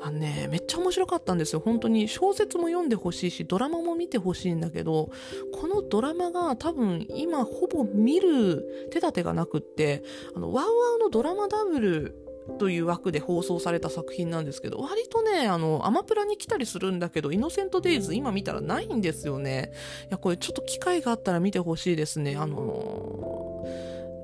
[0.00, 1.60] あのね、めっちゃ面白かったんですよ。
[1.60, 5.10] 本当に小説も読んでほしいし、ドラマも見てほしいんだけど、
[5.52, 10.02] このドラマが多分今ほぼ見る手立てがなくって、
[10.34, 12.23] あの、ワウワウのドラマダブル
[12.58, 19.72] という枠で放送された作品なんですけど、割とね、あの、アマプラに来たりするんだけど、イノセントデイズ今見たらないんですよね。
[20.04, 22.36] いや、これちょっと機会があったら見てほしいですね。
[22.36, 23.66] あの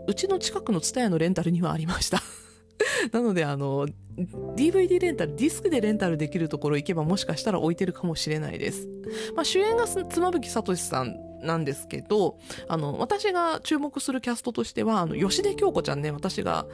[0.07, 2.21] うちの近くのツタヤのレンタルにはありました
[3.13, 3.87] なので、あの、
[4.57, 8.89] DVD レンタル、ディスクでレンタルできるところ行けばもしかしたら置いてるかもしれないです。
[9.35, 16.67] まあ、主演が妻夫木聡さんなんですけど、あの、私が注目するキャストとしては、あの、吉根京子ちゃんね、私が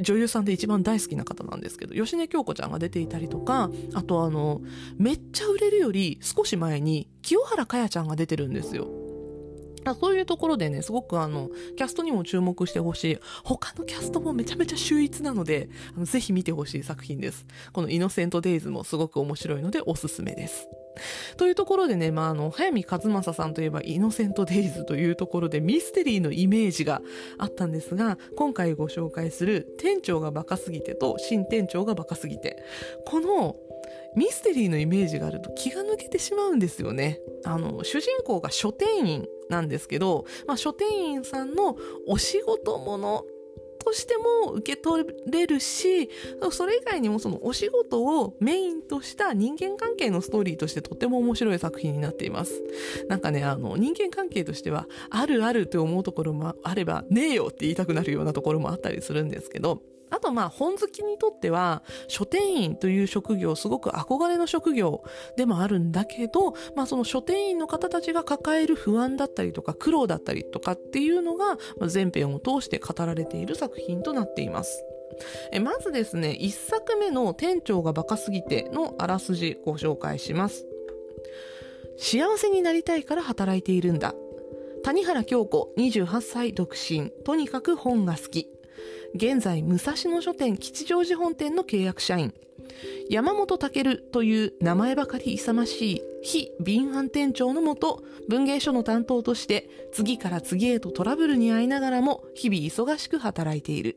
[0.00, 4.60] 女優さんで一番大好きな方なんですけど、吉根京子ちゃんが出ていたりとか、あとあの、
[4.98, 8.88] めっちゃ売れるより少し前に清原かやちゃんが出てるんですよ。
[9.98, 13.18] そういうところでね、すごくあの、キャストにも注目してほしい。
[13.44, 17.46] 他のキャストもめちゃめちゃ秀逸なので、あのぜひ見てほしい作品です。
[17.72, 20.68] このイノセントデイズもすごく面白いのでおすすめです。
[21.36, 27.02] というところでね、まあ、あの、早見和正さんといえば、イノセント・デイズというところでミステリーのイメージが
[27.38, 32.62] あったんですが、今回ご紹介する店長がバカすぎてと新店長がバカすぎて、
[33.06, 33.56] この
[34.16, 37.20] ミステリーのイメージがあると気が抜けてしまうんですよね。
[37.44, 41.76] あの、主人公が書店員なんですけど、まあ、書店員さんの
[42.06, 43.24] お仕事もの
[43.84, 46.08] としても受け取れるし、
[46.52, 52.62] それ以外にもそのお仕事をメインとした人間関係のストーリーとしてとても面白い作品になっています。
[53.08, 65.04] なんかね、あの、人間関係としては、あるあるって思うところもあれば、ねえよって言いたくなるようなところもあったりするんですけど、あとまあ本好きにとっては書店員という職業すごく憧れの職業
[65.36, 71.56] でもあるんだけど、まあその書店員の方たちが抱える不安だったりとか苦労だったりとかっていうのが
[71.86, 74.84] 全編を通して語られている作品となっています。
[75.52, 80.66] えまずですね、1作目の店長がバカすぎてのあらすじご紹介します。
[81.98, 84.14] 幸せになりたいから働いているんだ。
[84.82, 87.10] 谷原京子28歳独身。
[87.24, 88.48] とにかく本が好き。
[89.14, 92.32] 現在武蔵野書店吉祥寺本店の契約社員。
[93.08, 103.96] 山本健という名前ばかり勇ましい非敏腕店長のもと文芸書の担当として次から次へとトラブルに遭いながらも日々忙しく働いている。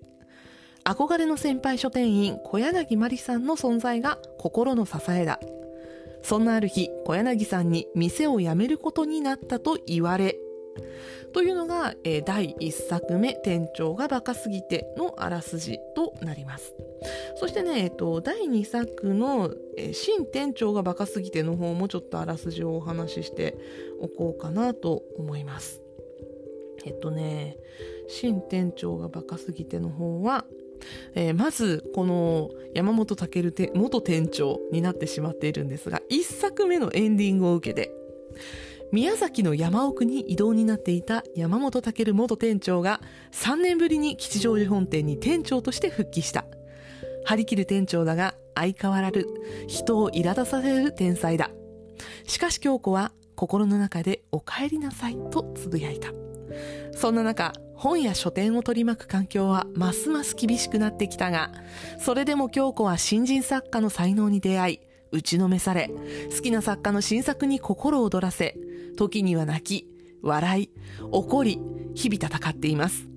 [0.84, 5.39] 憧れの先輩書店員小柳まりさんの存在が心の支えだ。
[6.24, 10.38] そんなある日小柳さんに店を辞めることになったと言われ
[11.34, 16.76] というのが、えー、第1作目「店長がバカすぎて」のあらすじとなります。
[17.36, 23.57] そしてね、えっと、第2作の「えー、新店長がバカすぎて」の方もちょっとあらすじをお話しして
[23.99, 25.82] おこうかなと思います。
[26.86, 27.57] えっとね
[28.07, 30.45] 新店長がバカすぎての方は
[31.15, 37.91] えー、まずこの山本健元店長になってしまっているんですが1作目のエンディングを受けて
[38.94, 46.46] 宮崎の山奥に異動になっていた山本健元店長が3年ぶりに吉祥寺本店に店長として復帰した。
[47.26, 49.26] 張り切る店長だが相変わらず
[49.68, 51.50] 人を苛立たせる天才だ。
[52.28, 56.10] しかし京子は心の中でお帰りなさいとつぶやいた。
[56.91, 61.52] そんな中、本や書店を取り巻く環境はますます厳しくなってきたが、
[61.98, 64.80] それでも京子は新人作家の才能に出会い、
[65.12, 65.89] 打ちのめされ、
[66.36, 68.56] 好きな作家の新作に心躍らせ、
[68.96, 69.88] 時には泣き、
[70.22, 70.70] 笑い、
[71.12, 71.60] 怒り、
[71.96, 73.08] 日々戦っています。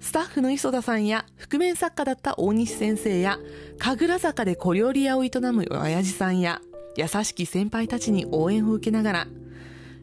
[0.00, 3.38] スタッフの磯田さんや覆面作家だった大西先生や、
[3.78, 6.60] 神楽坂で小料理屋を営む親父さんや、
[6.96, 9.26] 優しき先輩たちに応援を受けながら、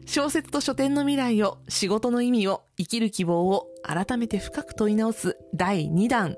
[0.06, 6.36] 小説と書店の未来を、仕事の意味を、生きる希望を改めて深く問い直す第2弾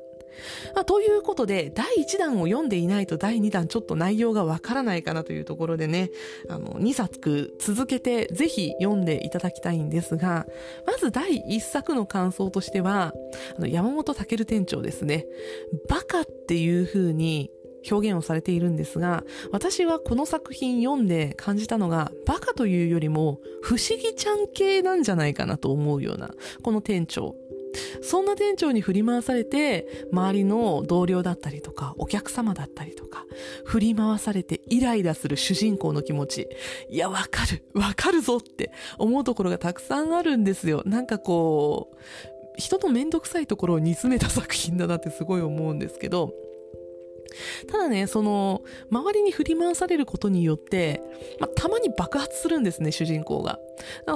[0.75, 6.11] まあ、ということで、第1弾を読んでいないと第2弾ちょっと内容がわからないかなというところでね、
[6.49, 10.47] あの、2作続けてぜひ読んでいただきたいんですが、
[10.87, 13.13] まず第1作の感想としては、
[13.57, 15.27] あの、山本健店長ですね。
[15.89, 17.51] バカっていう風に
[17.91, 26.31] 表現をされているんですが、私はこの作品読んで感じたのが、バカというよりも、不思議ちゃん系なんじゃないかなと思うような、
[26.63, 27.35] この店長。
[28.03, 33.25] そんな店長に振り回されて、周りの同僚だったりとか、お客様だったりとか、
[33.65, 36.49] 振り回されてイライラする主人公の気持ち。
[36.89, 40.83] いや、わかる、わかるぞって思うところがたくさんあるんですよ。
[40.87, 41.97] なんかこう、
[42.57, 46.35] 人のめんどくさいところを煮詰めた作品だなってすごい思うんですけど、
[47.71, 51.03] ただね、その、周りに振り回されることによって、
[51.41, 53.59] まあ、たまに爆発するんですね、主人公が。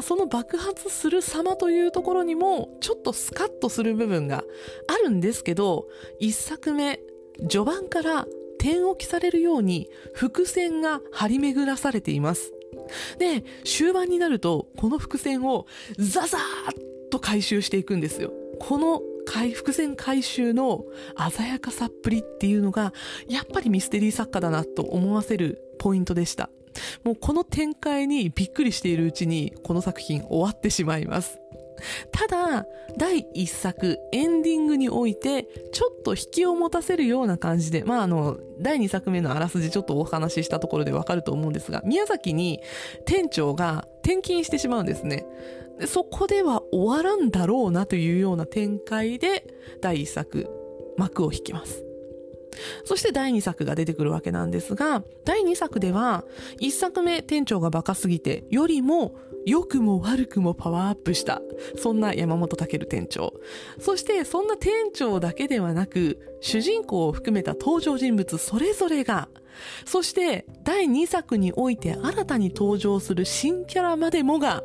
[0.03, 4.45] その爆発する様というところにも、ちょっとスカッとする部分が
[4.89, 5.89] あるんですけど、
[6.19, 7.01] 一作目、
[7.49, 8.27] 序盤から
[8.59, 12.53] 点置きされるように伏線が張り巡らされています。
[13.19, 15.67] で、終盤になると、この伏線を
[15.99, 18.33] ザザーッと回収していくんですよ。
[18.59, 20.85] この回伏線回収の
[21.31, 22.95] 鮮やかさっぷりっていうのが、
[23.29, 26.49] やっぱりミステリー作家だなと思わせるポイントでした。
[27.05, 31.39] もうこの展開にびっくりしているうちに、この作品終わってしまいます。
[32.11, 32.67] ただ、
[32.97, 42.61] 第一作、エンディングにおいて、ちょっと引きを持たせるような感じで、まああの、第二作目のあらすじちょっとお話ししたところでわかると思うんですが、宮崎に
[43.05, 45.27] 店長が転勤してしまうんですね。
[45.79, 49.47] でそこでは終わらんだろうなというような展開で
[49.83, 50.49] 第1作
[50.97, 51.85] 幕を引きます。
[52.85, 56.25] そして第2作が出てくるわけなんですが、第2作では、
[56.61, 59.15] 1作目店長がバカすぎてよりも
[59.47, 61.41] 良くも悪くもパワーアップした、
[61.77, 63.33] そんな山本健店長。
[63.79, 69.29] そしてそんな店長だけではなく、主人公を含めた登場人物それぞれが、
[69.85, 74.63] そして第2作において新たに登場する新キャラまでもが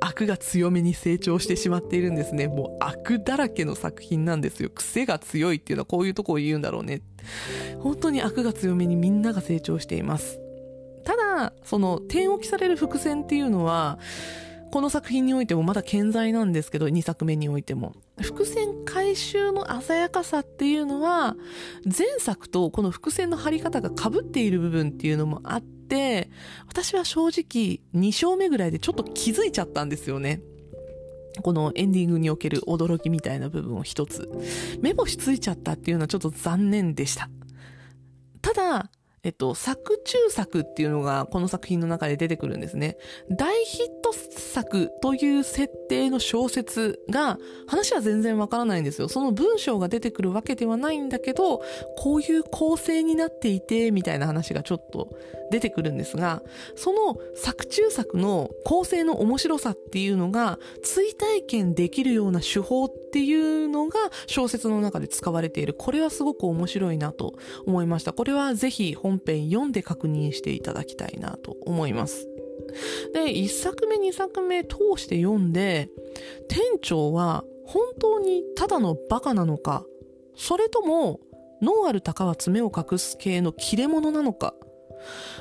[0.00, 2.48] 悪が強めに成長してしまっているんですね。
[2.48, 4.70] もう悪だらけの作品なんですよ。
[4.70, 7.02] 癖が強いっていうのはこういうとこを言うんだろうね。
[7.78, 10.40] 本当に悪が強めにみんなが成長しています。
[11.04, 13.98] ただ、その点置きされる伏線っていうのは、
[14.74, 17.94] この作品においてもまだ健在なんですけど、2作目においても。
[18.20, 21.36] 伏線回収の鮮やかさっていうのは、
[21.84, 26.28] 前作とこの伏線の張り方が被っている部分っていうのもあって、
[26.66, 30.40] 私は正直2章目ぐらいでちょっと気づいちゃったんですよね。
[31.42, 34.28] このエンディングにおける驚きみたいな部分を一つ。
[34.80, 37.28] 目星ついちゃったっていうのはちょっと残念でした。
[38.42, 38.90] ただ、
[39.24, 42.96] えっと、作中作っていうのがこの作品の中で出てくるんですね。
[43.30, 49.08] 大ヒット作という設定の小説が、話は全然わからないんですよ。
[49.08, 51.62] その文章が出てくるわけではないんだけど、
[51.98, 55.08] こういう構成になっていて、みたいな話がちょっと
[55.50, 56.42] 出てくるんですが、
[56.76, 65.74] その作中作の構成の面白さっていうのが、追体験できるような手法っていうのが小説の中で使われている。
[65.74, 67.34] これはすごく面白いなと
[67.66, 68.12] 思いました。
[68.12, 72.28] これはぜひ本本編読んで確認していただきたいなと思います。
[73.12, 75.88] で、1作目2作目通して読んで、
[76.48, 79.84] 店長は本当にただのバカなのか、
[80.36, 81.20] それとも、
[81.62, 84.54] 脳ある鷹は爪を隠す系の切れ者なのか。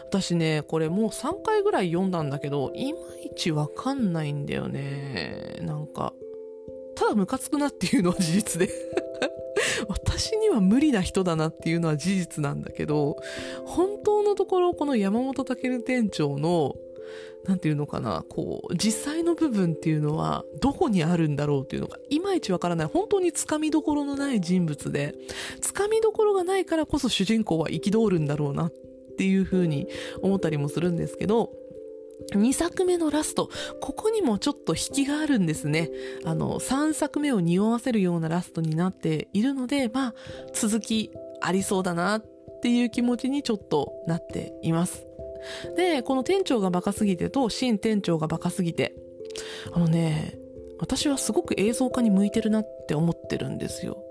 [0.10, 5.58] 私ね、これもう3回ぐらい読んだんだけど、いまいちわかんないんだよね。
[5.62, 6.14] なんか、
[6.96, 8.70] ただムカつくなっていうのは事実で
[9.88, 13.18] 私には無理な人だなっていうのは事実なんだけど、
[13.66, 16.76] 本当のところこの山本健店長の、
[17.46, 22.88] なんていうのかな、こう、実際の部分っていうのはどこにあるんだろうっていうのがいまいちわからない。
[22.88, 25.14] 本当につかみどころのない人物で、
[25.62, 28.72] つかみどころがないからこそ主人公は憤るんだろうなっ
[29.18, 29.88] ていうふうに
[30.22, 31.52] 思ったりもするんですけど、
[32.32, 33.50] 2作目のラスト、
[33.82, 35.90] ここにもちょっと引きがあるんですね。
[36.26, 40.14] あの、3作目を匂わせるようなラストになっているので、まあ、
[40.54, 41.12] 続き
[41.42, 42.26] ありそうだなっ
[42.62, 45.06] ていう気持ちにちょっとなっています。
[45.76, 48.96] で、この店長がバカすぎてと新店長がバカすぎて、
[49.74, 50.40] あのね、
[50.84, 54.04] 私はすごく映像化に向いてるなって思ってるんですよ。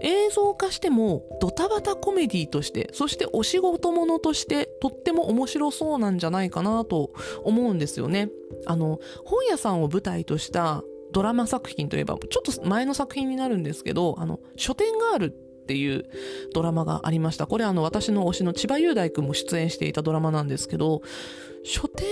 [0.00, 7.12] 映像化してもドタバタコメディとしてそしてお仕事ものとしてとっても面白そうなんじゃないかなと
[7.44, 8.28] 思うんですよね
[8.66, 16.04] あの本屋さんを舞台としたドラマ作品といえばちょっと前の作品になるんですけどあの書店ガールっていう
[16.52, 17.46] ドラマがありました。
[17.46, 21.00] これあの私の推しの千葉雄大君も出演していたドラマなんですけど、
[21.64, 22.06] 書店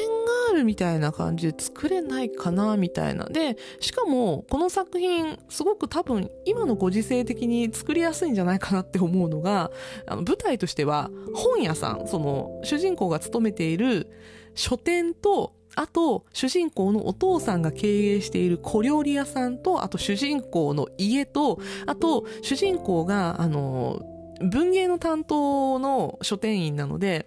[0.48, 3.26] ガールみたいな感じで作れないかなみたいな。
[3.26, 9.70] で、しかもこの作品すごく多分今のご時世的に作りやすいんじゃないかなって思うのが、
[10.07, 14.09] あの舞台としては本屋さん、その主人公が勤めている
[14.55, 24.03] 書店とあと、主人公のお父さんが経営している小料理屋さんと、あと主人公の家と、あと、主人公が、あの、
[24.41, 27.27] 文芸の担当の書店員なので、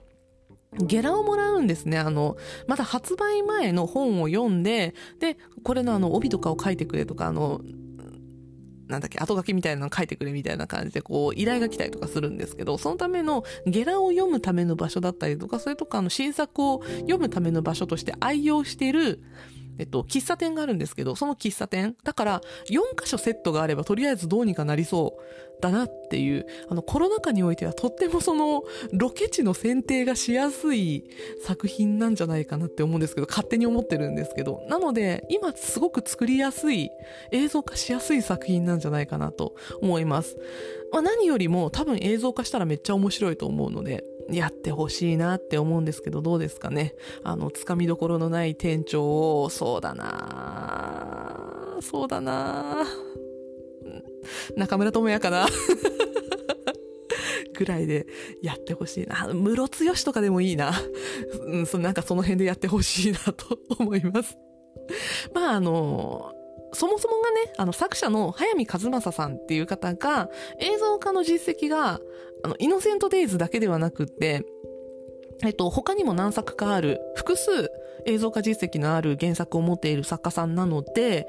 [0.77, 1.97] ゲラをもらうんですね。
[1.97, 2.35] あの、
[2.67, 7.61] まだ発売前の本を読んで、で、これのあの、帯とかを書いてくれとか、あの、
[8.87, 19.21] なんだっけ、後書きみたいなの書いてくれみたいな感じで、こう、依頼が来たりとかするんですけど、そのためのゲラを読むための場所だったりとか、それとか、あの、新作を読むための場所として愛用している、
[19.77, 28.63] えっと、喫茶店があるんですけど、その喫茶店、だから、4箇所セットがあれば、とりあえずどうにかなりそうだなっていう、あの、コロナ禍においてはとってもその、
[28.93, 31.03] ロケ地の選定がしやすい
[31.43, 36.89] 作品なんじゃないかなって思うんですけど、勝手に思ってるんですけど、なので、今すごく作りやすい、
[37.31, 40.37] 映像化しやすい作品なんじゃないかなと思います。
[40.91, 46.95] まあ、何よりも多分映像化したらめっちゃ面白いと思うので、やってほしいなって思うんですけど、どうですかね。
[47.23, 52.85] あの、つかみどころのない店長を、そうだなそうだな
[54.55, 55.45] 中村智也かな
[57.57, 58.05] ぐらいで
[58.41, 59.27] やってほしいな。
[59.33, 60.73] ムロツヨシとかでもいいな。
[61.47, 64.37] うん、そなんかその辺でやってほしいなと思います。
[65.33, 66.33] まああの、
[66.73, 72.01] そもそもがね、あの作者の早見和正さんっていう方が映像化の実績が
[72.45, 74.45] あの、イノセントデイズだけではなくって、
[75.43, 77.71] えっと、他にも何作かある、複数
[78.05, 81.27] 映像化実績のある原作を持っている作家さんなので、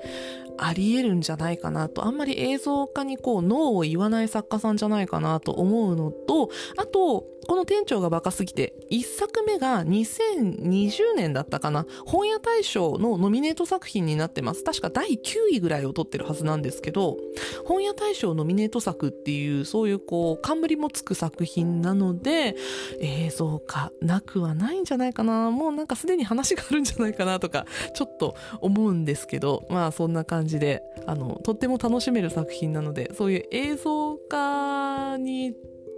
[0.58, 14.64] あり得るんじゃないかなと、あんまり映像化にこう、ノーを言わない作家さんじゃないかなと思うのと、あと、この店長がバカすぎて、一作目が2020年だったかな、本屋大賞のノミネート作品になってます。
[14.64, 15.18] 確か第9
[15.52, 17.16] 位ぐらいを取ってるはずなんですけど、
[17.64, 22.56] 本屋大賞ノミネート作っていう、そういうこう、冠もつく作品なので、
[23.00, 25.50] 映像化なくはないんじゃないかな。
[25.50, 35.54] もうなんかすでに話があるんじゃないかなとか、ちょっと思うんですけど、まあそんな感じで、あの、とっても楽しめる作品なので、そういう映像化に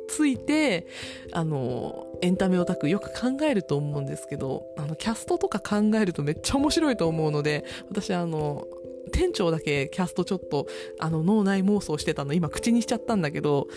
[0.08, 0.86] ついて
[1.32, 8.66] あのエンタメオタクよく考えると思うんですけどあのキャストとか考えるとめっちゃ面白いと思うので私あの
[9.12, 10.66] 店長だけキャストちょっと
[10.98, 13.68] あの脳内妄想してたの今口にしちゃったんだけど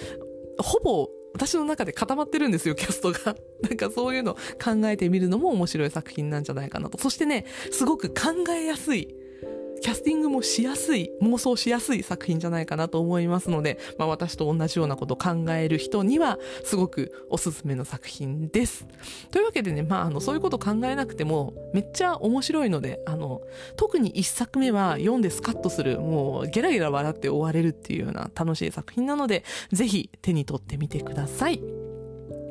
[0.57, 3.36] ほぼ私の中で固まってるんですよ、キャストが。
[3.63, 6.97] なんかそういうの考えてみるのも面白い作品なんじゃないかなと。
[6.97, 9.15] そしてね、すごく考えやすい
[9.82, 18.86] キャスティングもしやすい、妄想しやすい作品じゃないかなと思いますので、まあ私と同じようなことを考える人には、すごくおすすめの作品です。
[19.32, 23.41] というわけでね、まああの、そういうこと考えなくても、めっちゃ面白いので、あの、
[23.75, 31.59] 特に一作目は読んでスカッとする、もうゲラゲラ笑って終われるっていうような楽しい作品なので、ぜひ手に取ってみてください。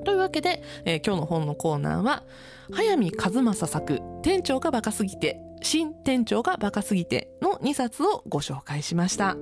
[0.04, 2.24] というわけで、えー、今日の本のコーナーは、
[2.72, 9.36] 早見和正作、店長がバカすぎて、新店長がバカすぎての2冊をご紹介しました。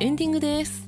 [0.00, 0.83] エンディングです。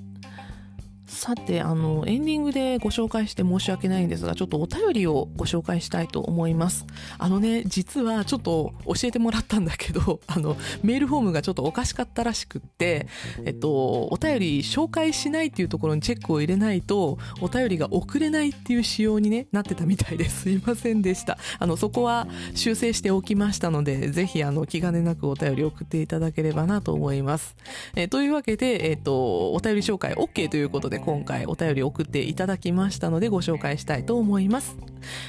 [1.27, 6.87] さて、あの、エンディングでご紹介して申し訳ないんですが、ちょっとお便りをご紹介したいと思います。
[7.19, 13.09] あのね、実はちょっと教えてもらったんだけど、 あの、メールフォームがちょっとおかしかったらしくって、
[13.45, 21.39] えっと、お便り紹介しないっていうところにチェックを入れないと、お便りが送れないっていう仕様に、ね、なってたみたいですいませんでした。
[21.59, 27.57] あの、そこは修正しておきましたので、ぜひ、あの、気兼ねなくお便り送っていただければなと思います。
[27.97, 34.77] えというわけで、えっと、お便り紹介 OK ということで、今今回お便り送っていただきましたのでご紹介したいと思います。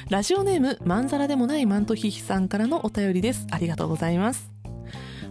[0.09, 3.47] ラジオネーム、まんざらでもないマントヒヒさんからのお便りです。
[3.51, 4.51] ありがとうございます。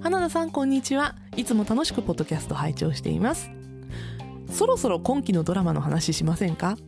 [0.01, 1.15] 花田さん、こんにちは。
[1.37, 3.51] いつも楽しくポッドキャスト拝聴しています。
[4.51, 6.79] そろそろ今期のドラマの話しませんか？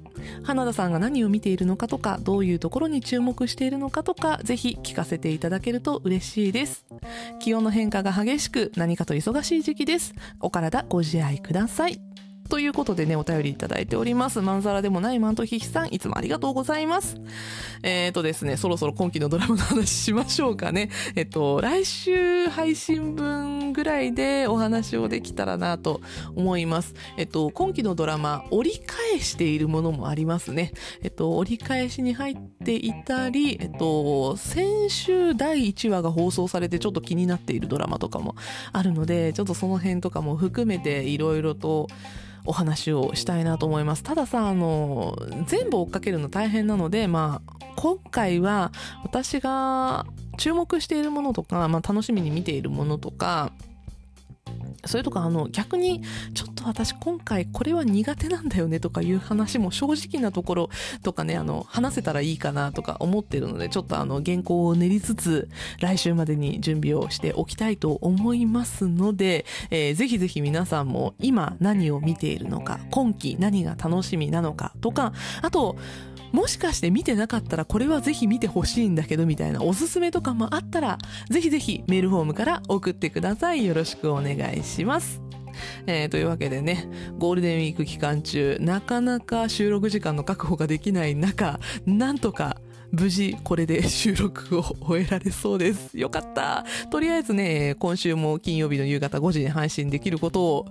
[0.44, 6.86] 花田さんが何を見ているのかとか、どういうところに注目しているのかとか、ぜひ聞かせていただけると嬉しいです。
[7.38, 10.14] 気温の変化が激しく、何かと忙しい時期です。
[10.40, 12.00] お体ご自愛ください。
[12.48, 14.40] ということでね、お便りいただいております。
[14.40, 17.20] まんざらでもないマントヒヒさん、いつもありがとうございます。
[17.82, 20.88] えっ、ー、とですね、そろそろ今期のドラマの話しましょうかね。
[21.14, 26.00] えっと、来週配信分ぐらいでお話をできたらなと
[26.34, 26.94] 思います。
[27.18, 30.72] えっと、今期のドラマ、折り返しているものもありますね。
[31.02, 38.36] えっと、折り返しに入っていたり、えっと、先週第1話が放送されてちょっと気になっているドラマとかも
[38.72, 41.88] あるので、ちょっとその辺とかも含めていろいろと、
[42.48, 44.02] お話をしたいなと思います。
[44.02, 45.14] たださ、あの、
[45.46, 48.72] 全部追っかけるの大変なので、まあ、今回は
[49.04, 50.06] 私が
[50.38, 53.52] 注目しているものとか、まあ、楽しみに見ているものとか、
[54.88, 56.02] それとかあの逆に
[56.34, 60.70] ちょっと私今回これは苦手なんだよねとかいう話も正直なところ
[61.02, 65.48] とかねあの話せたらいいかなとか思ってるのでちょっとあの原稿を練りつつ
[65.80, 75.12] 来週までに準備をしておきたいと思いますので、えー、ぜひぜひ皆さんも今何を見ているのか今期何が楽しみなのかとか
[75.42, 75.76] あと
[76.32, 80.98] もしかして見てなかったらこれはぜひ見てほしいんだけどみたいなおすすめとかもあったら
[81.30, 83.64] ぜひぜひメールフォームから送ってください。
[83.66, 85.20] よろしくお願いします。
[85.86, 92.60] えー、というわけでね、ゴールデンウィーク期間中、なかなか収録時間の確保ができない中、なんとか
[92.90, 95.98] 無事これで収録を終えられそうです。
[95.98, 96.64] よかった。
[96.90, 100.66] とりあえずね、今週も金曜日の夕方5時に配信できることを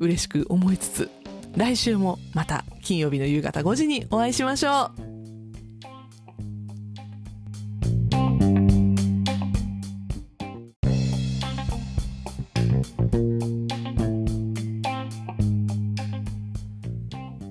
[0.00, 1.10] 嬉しく思いつつ、
[1.58, 5.08] 来週もまた金曜日の夕方5時にお会いしましょう。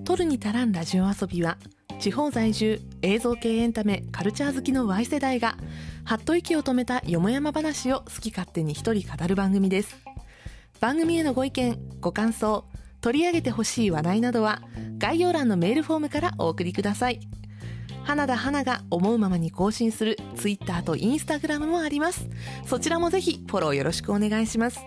[0.05, 1.57] トルに足らんラジオ遊びは
[1.99, 5.57] 地方在住映像系エンタメカルチャー好きの Y 世代が
[6.05, 9.97] はっと息を止めたよもやま話を好き勝手に一人語る番組です
[10.79, 12.63] 番組へのご意見ご感想
[13.01, 14.61] 取り上げてほしい話題などは
[14.97, 17.19] 概要欄のメールフォームからお送りください。
[18.03, 22.29] 花田花が思うままに更新する Twitter と Instagram もあります。
[22.65, 24.79] そちらもぜひフォローよろしくお願いします。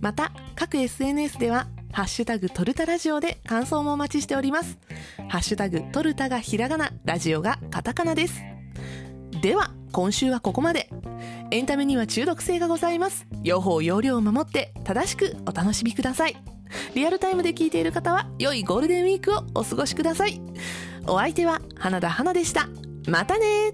[0.00, 4.78] また各 SNS ではハッシュタグトルタラジオで感想もお待ちしております。
[5.28, 8.55] ハッシュタグトルタがひらがなラジオがカタカナです。
[9.46, 10.90] では今週はここまで。
[11.52, 13.28] エンタメには中毒性がございます。
[13.44, 16.36] 用法用量を守って正しくお楽しみください。
[16.96, 20.40] リアルタイムで聞いている方は良いゴールデンウィークをお過ごしください。
[21.06, 22.68] お相手は花田花でした。
[23.06, 23.72] またね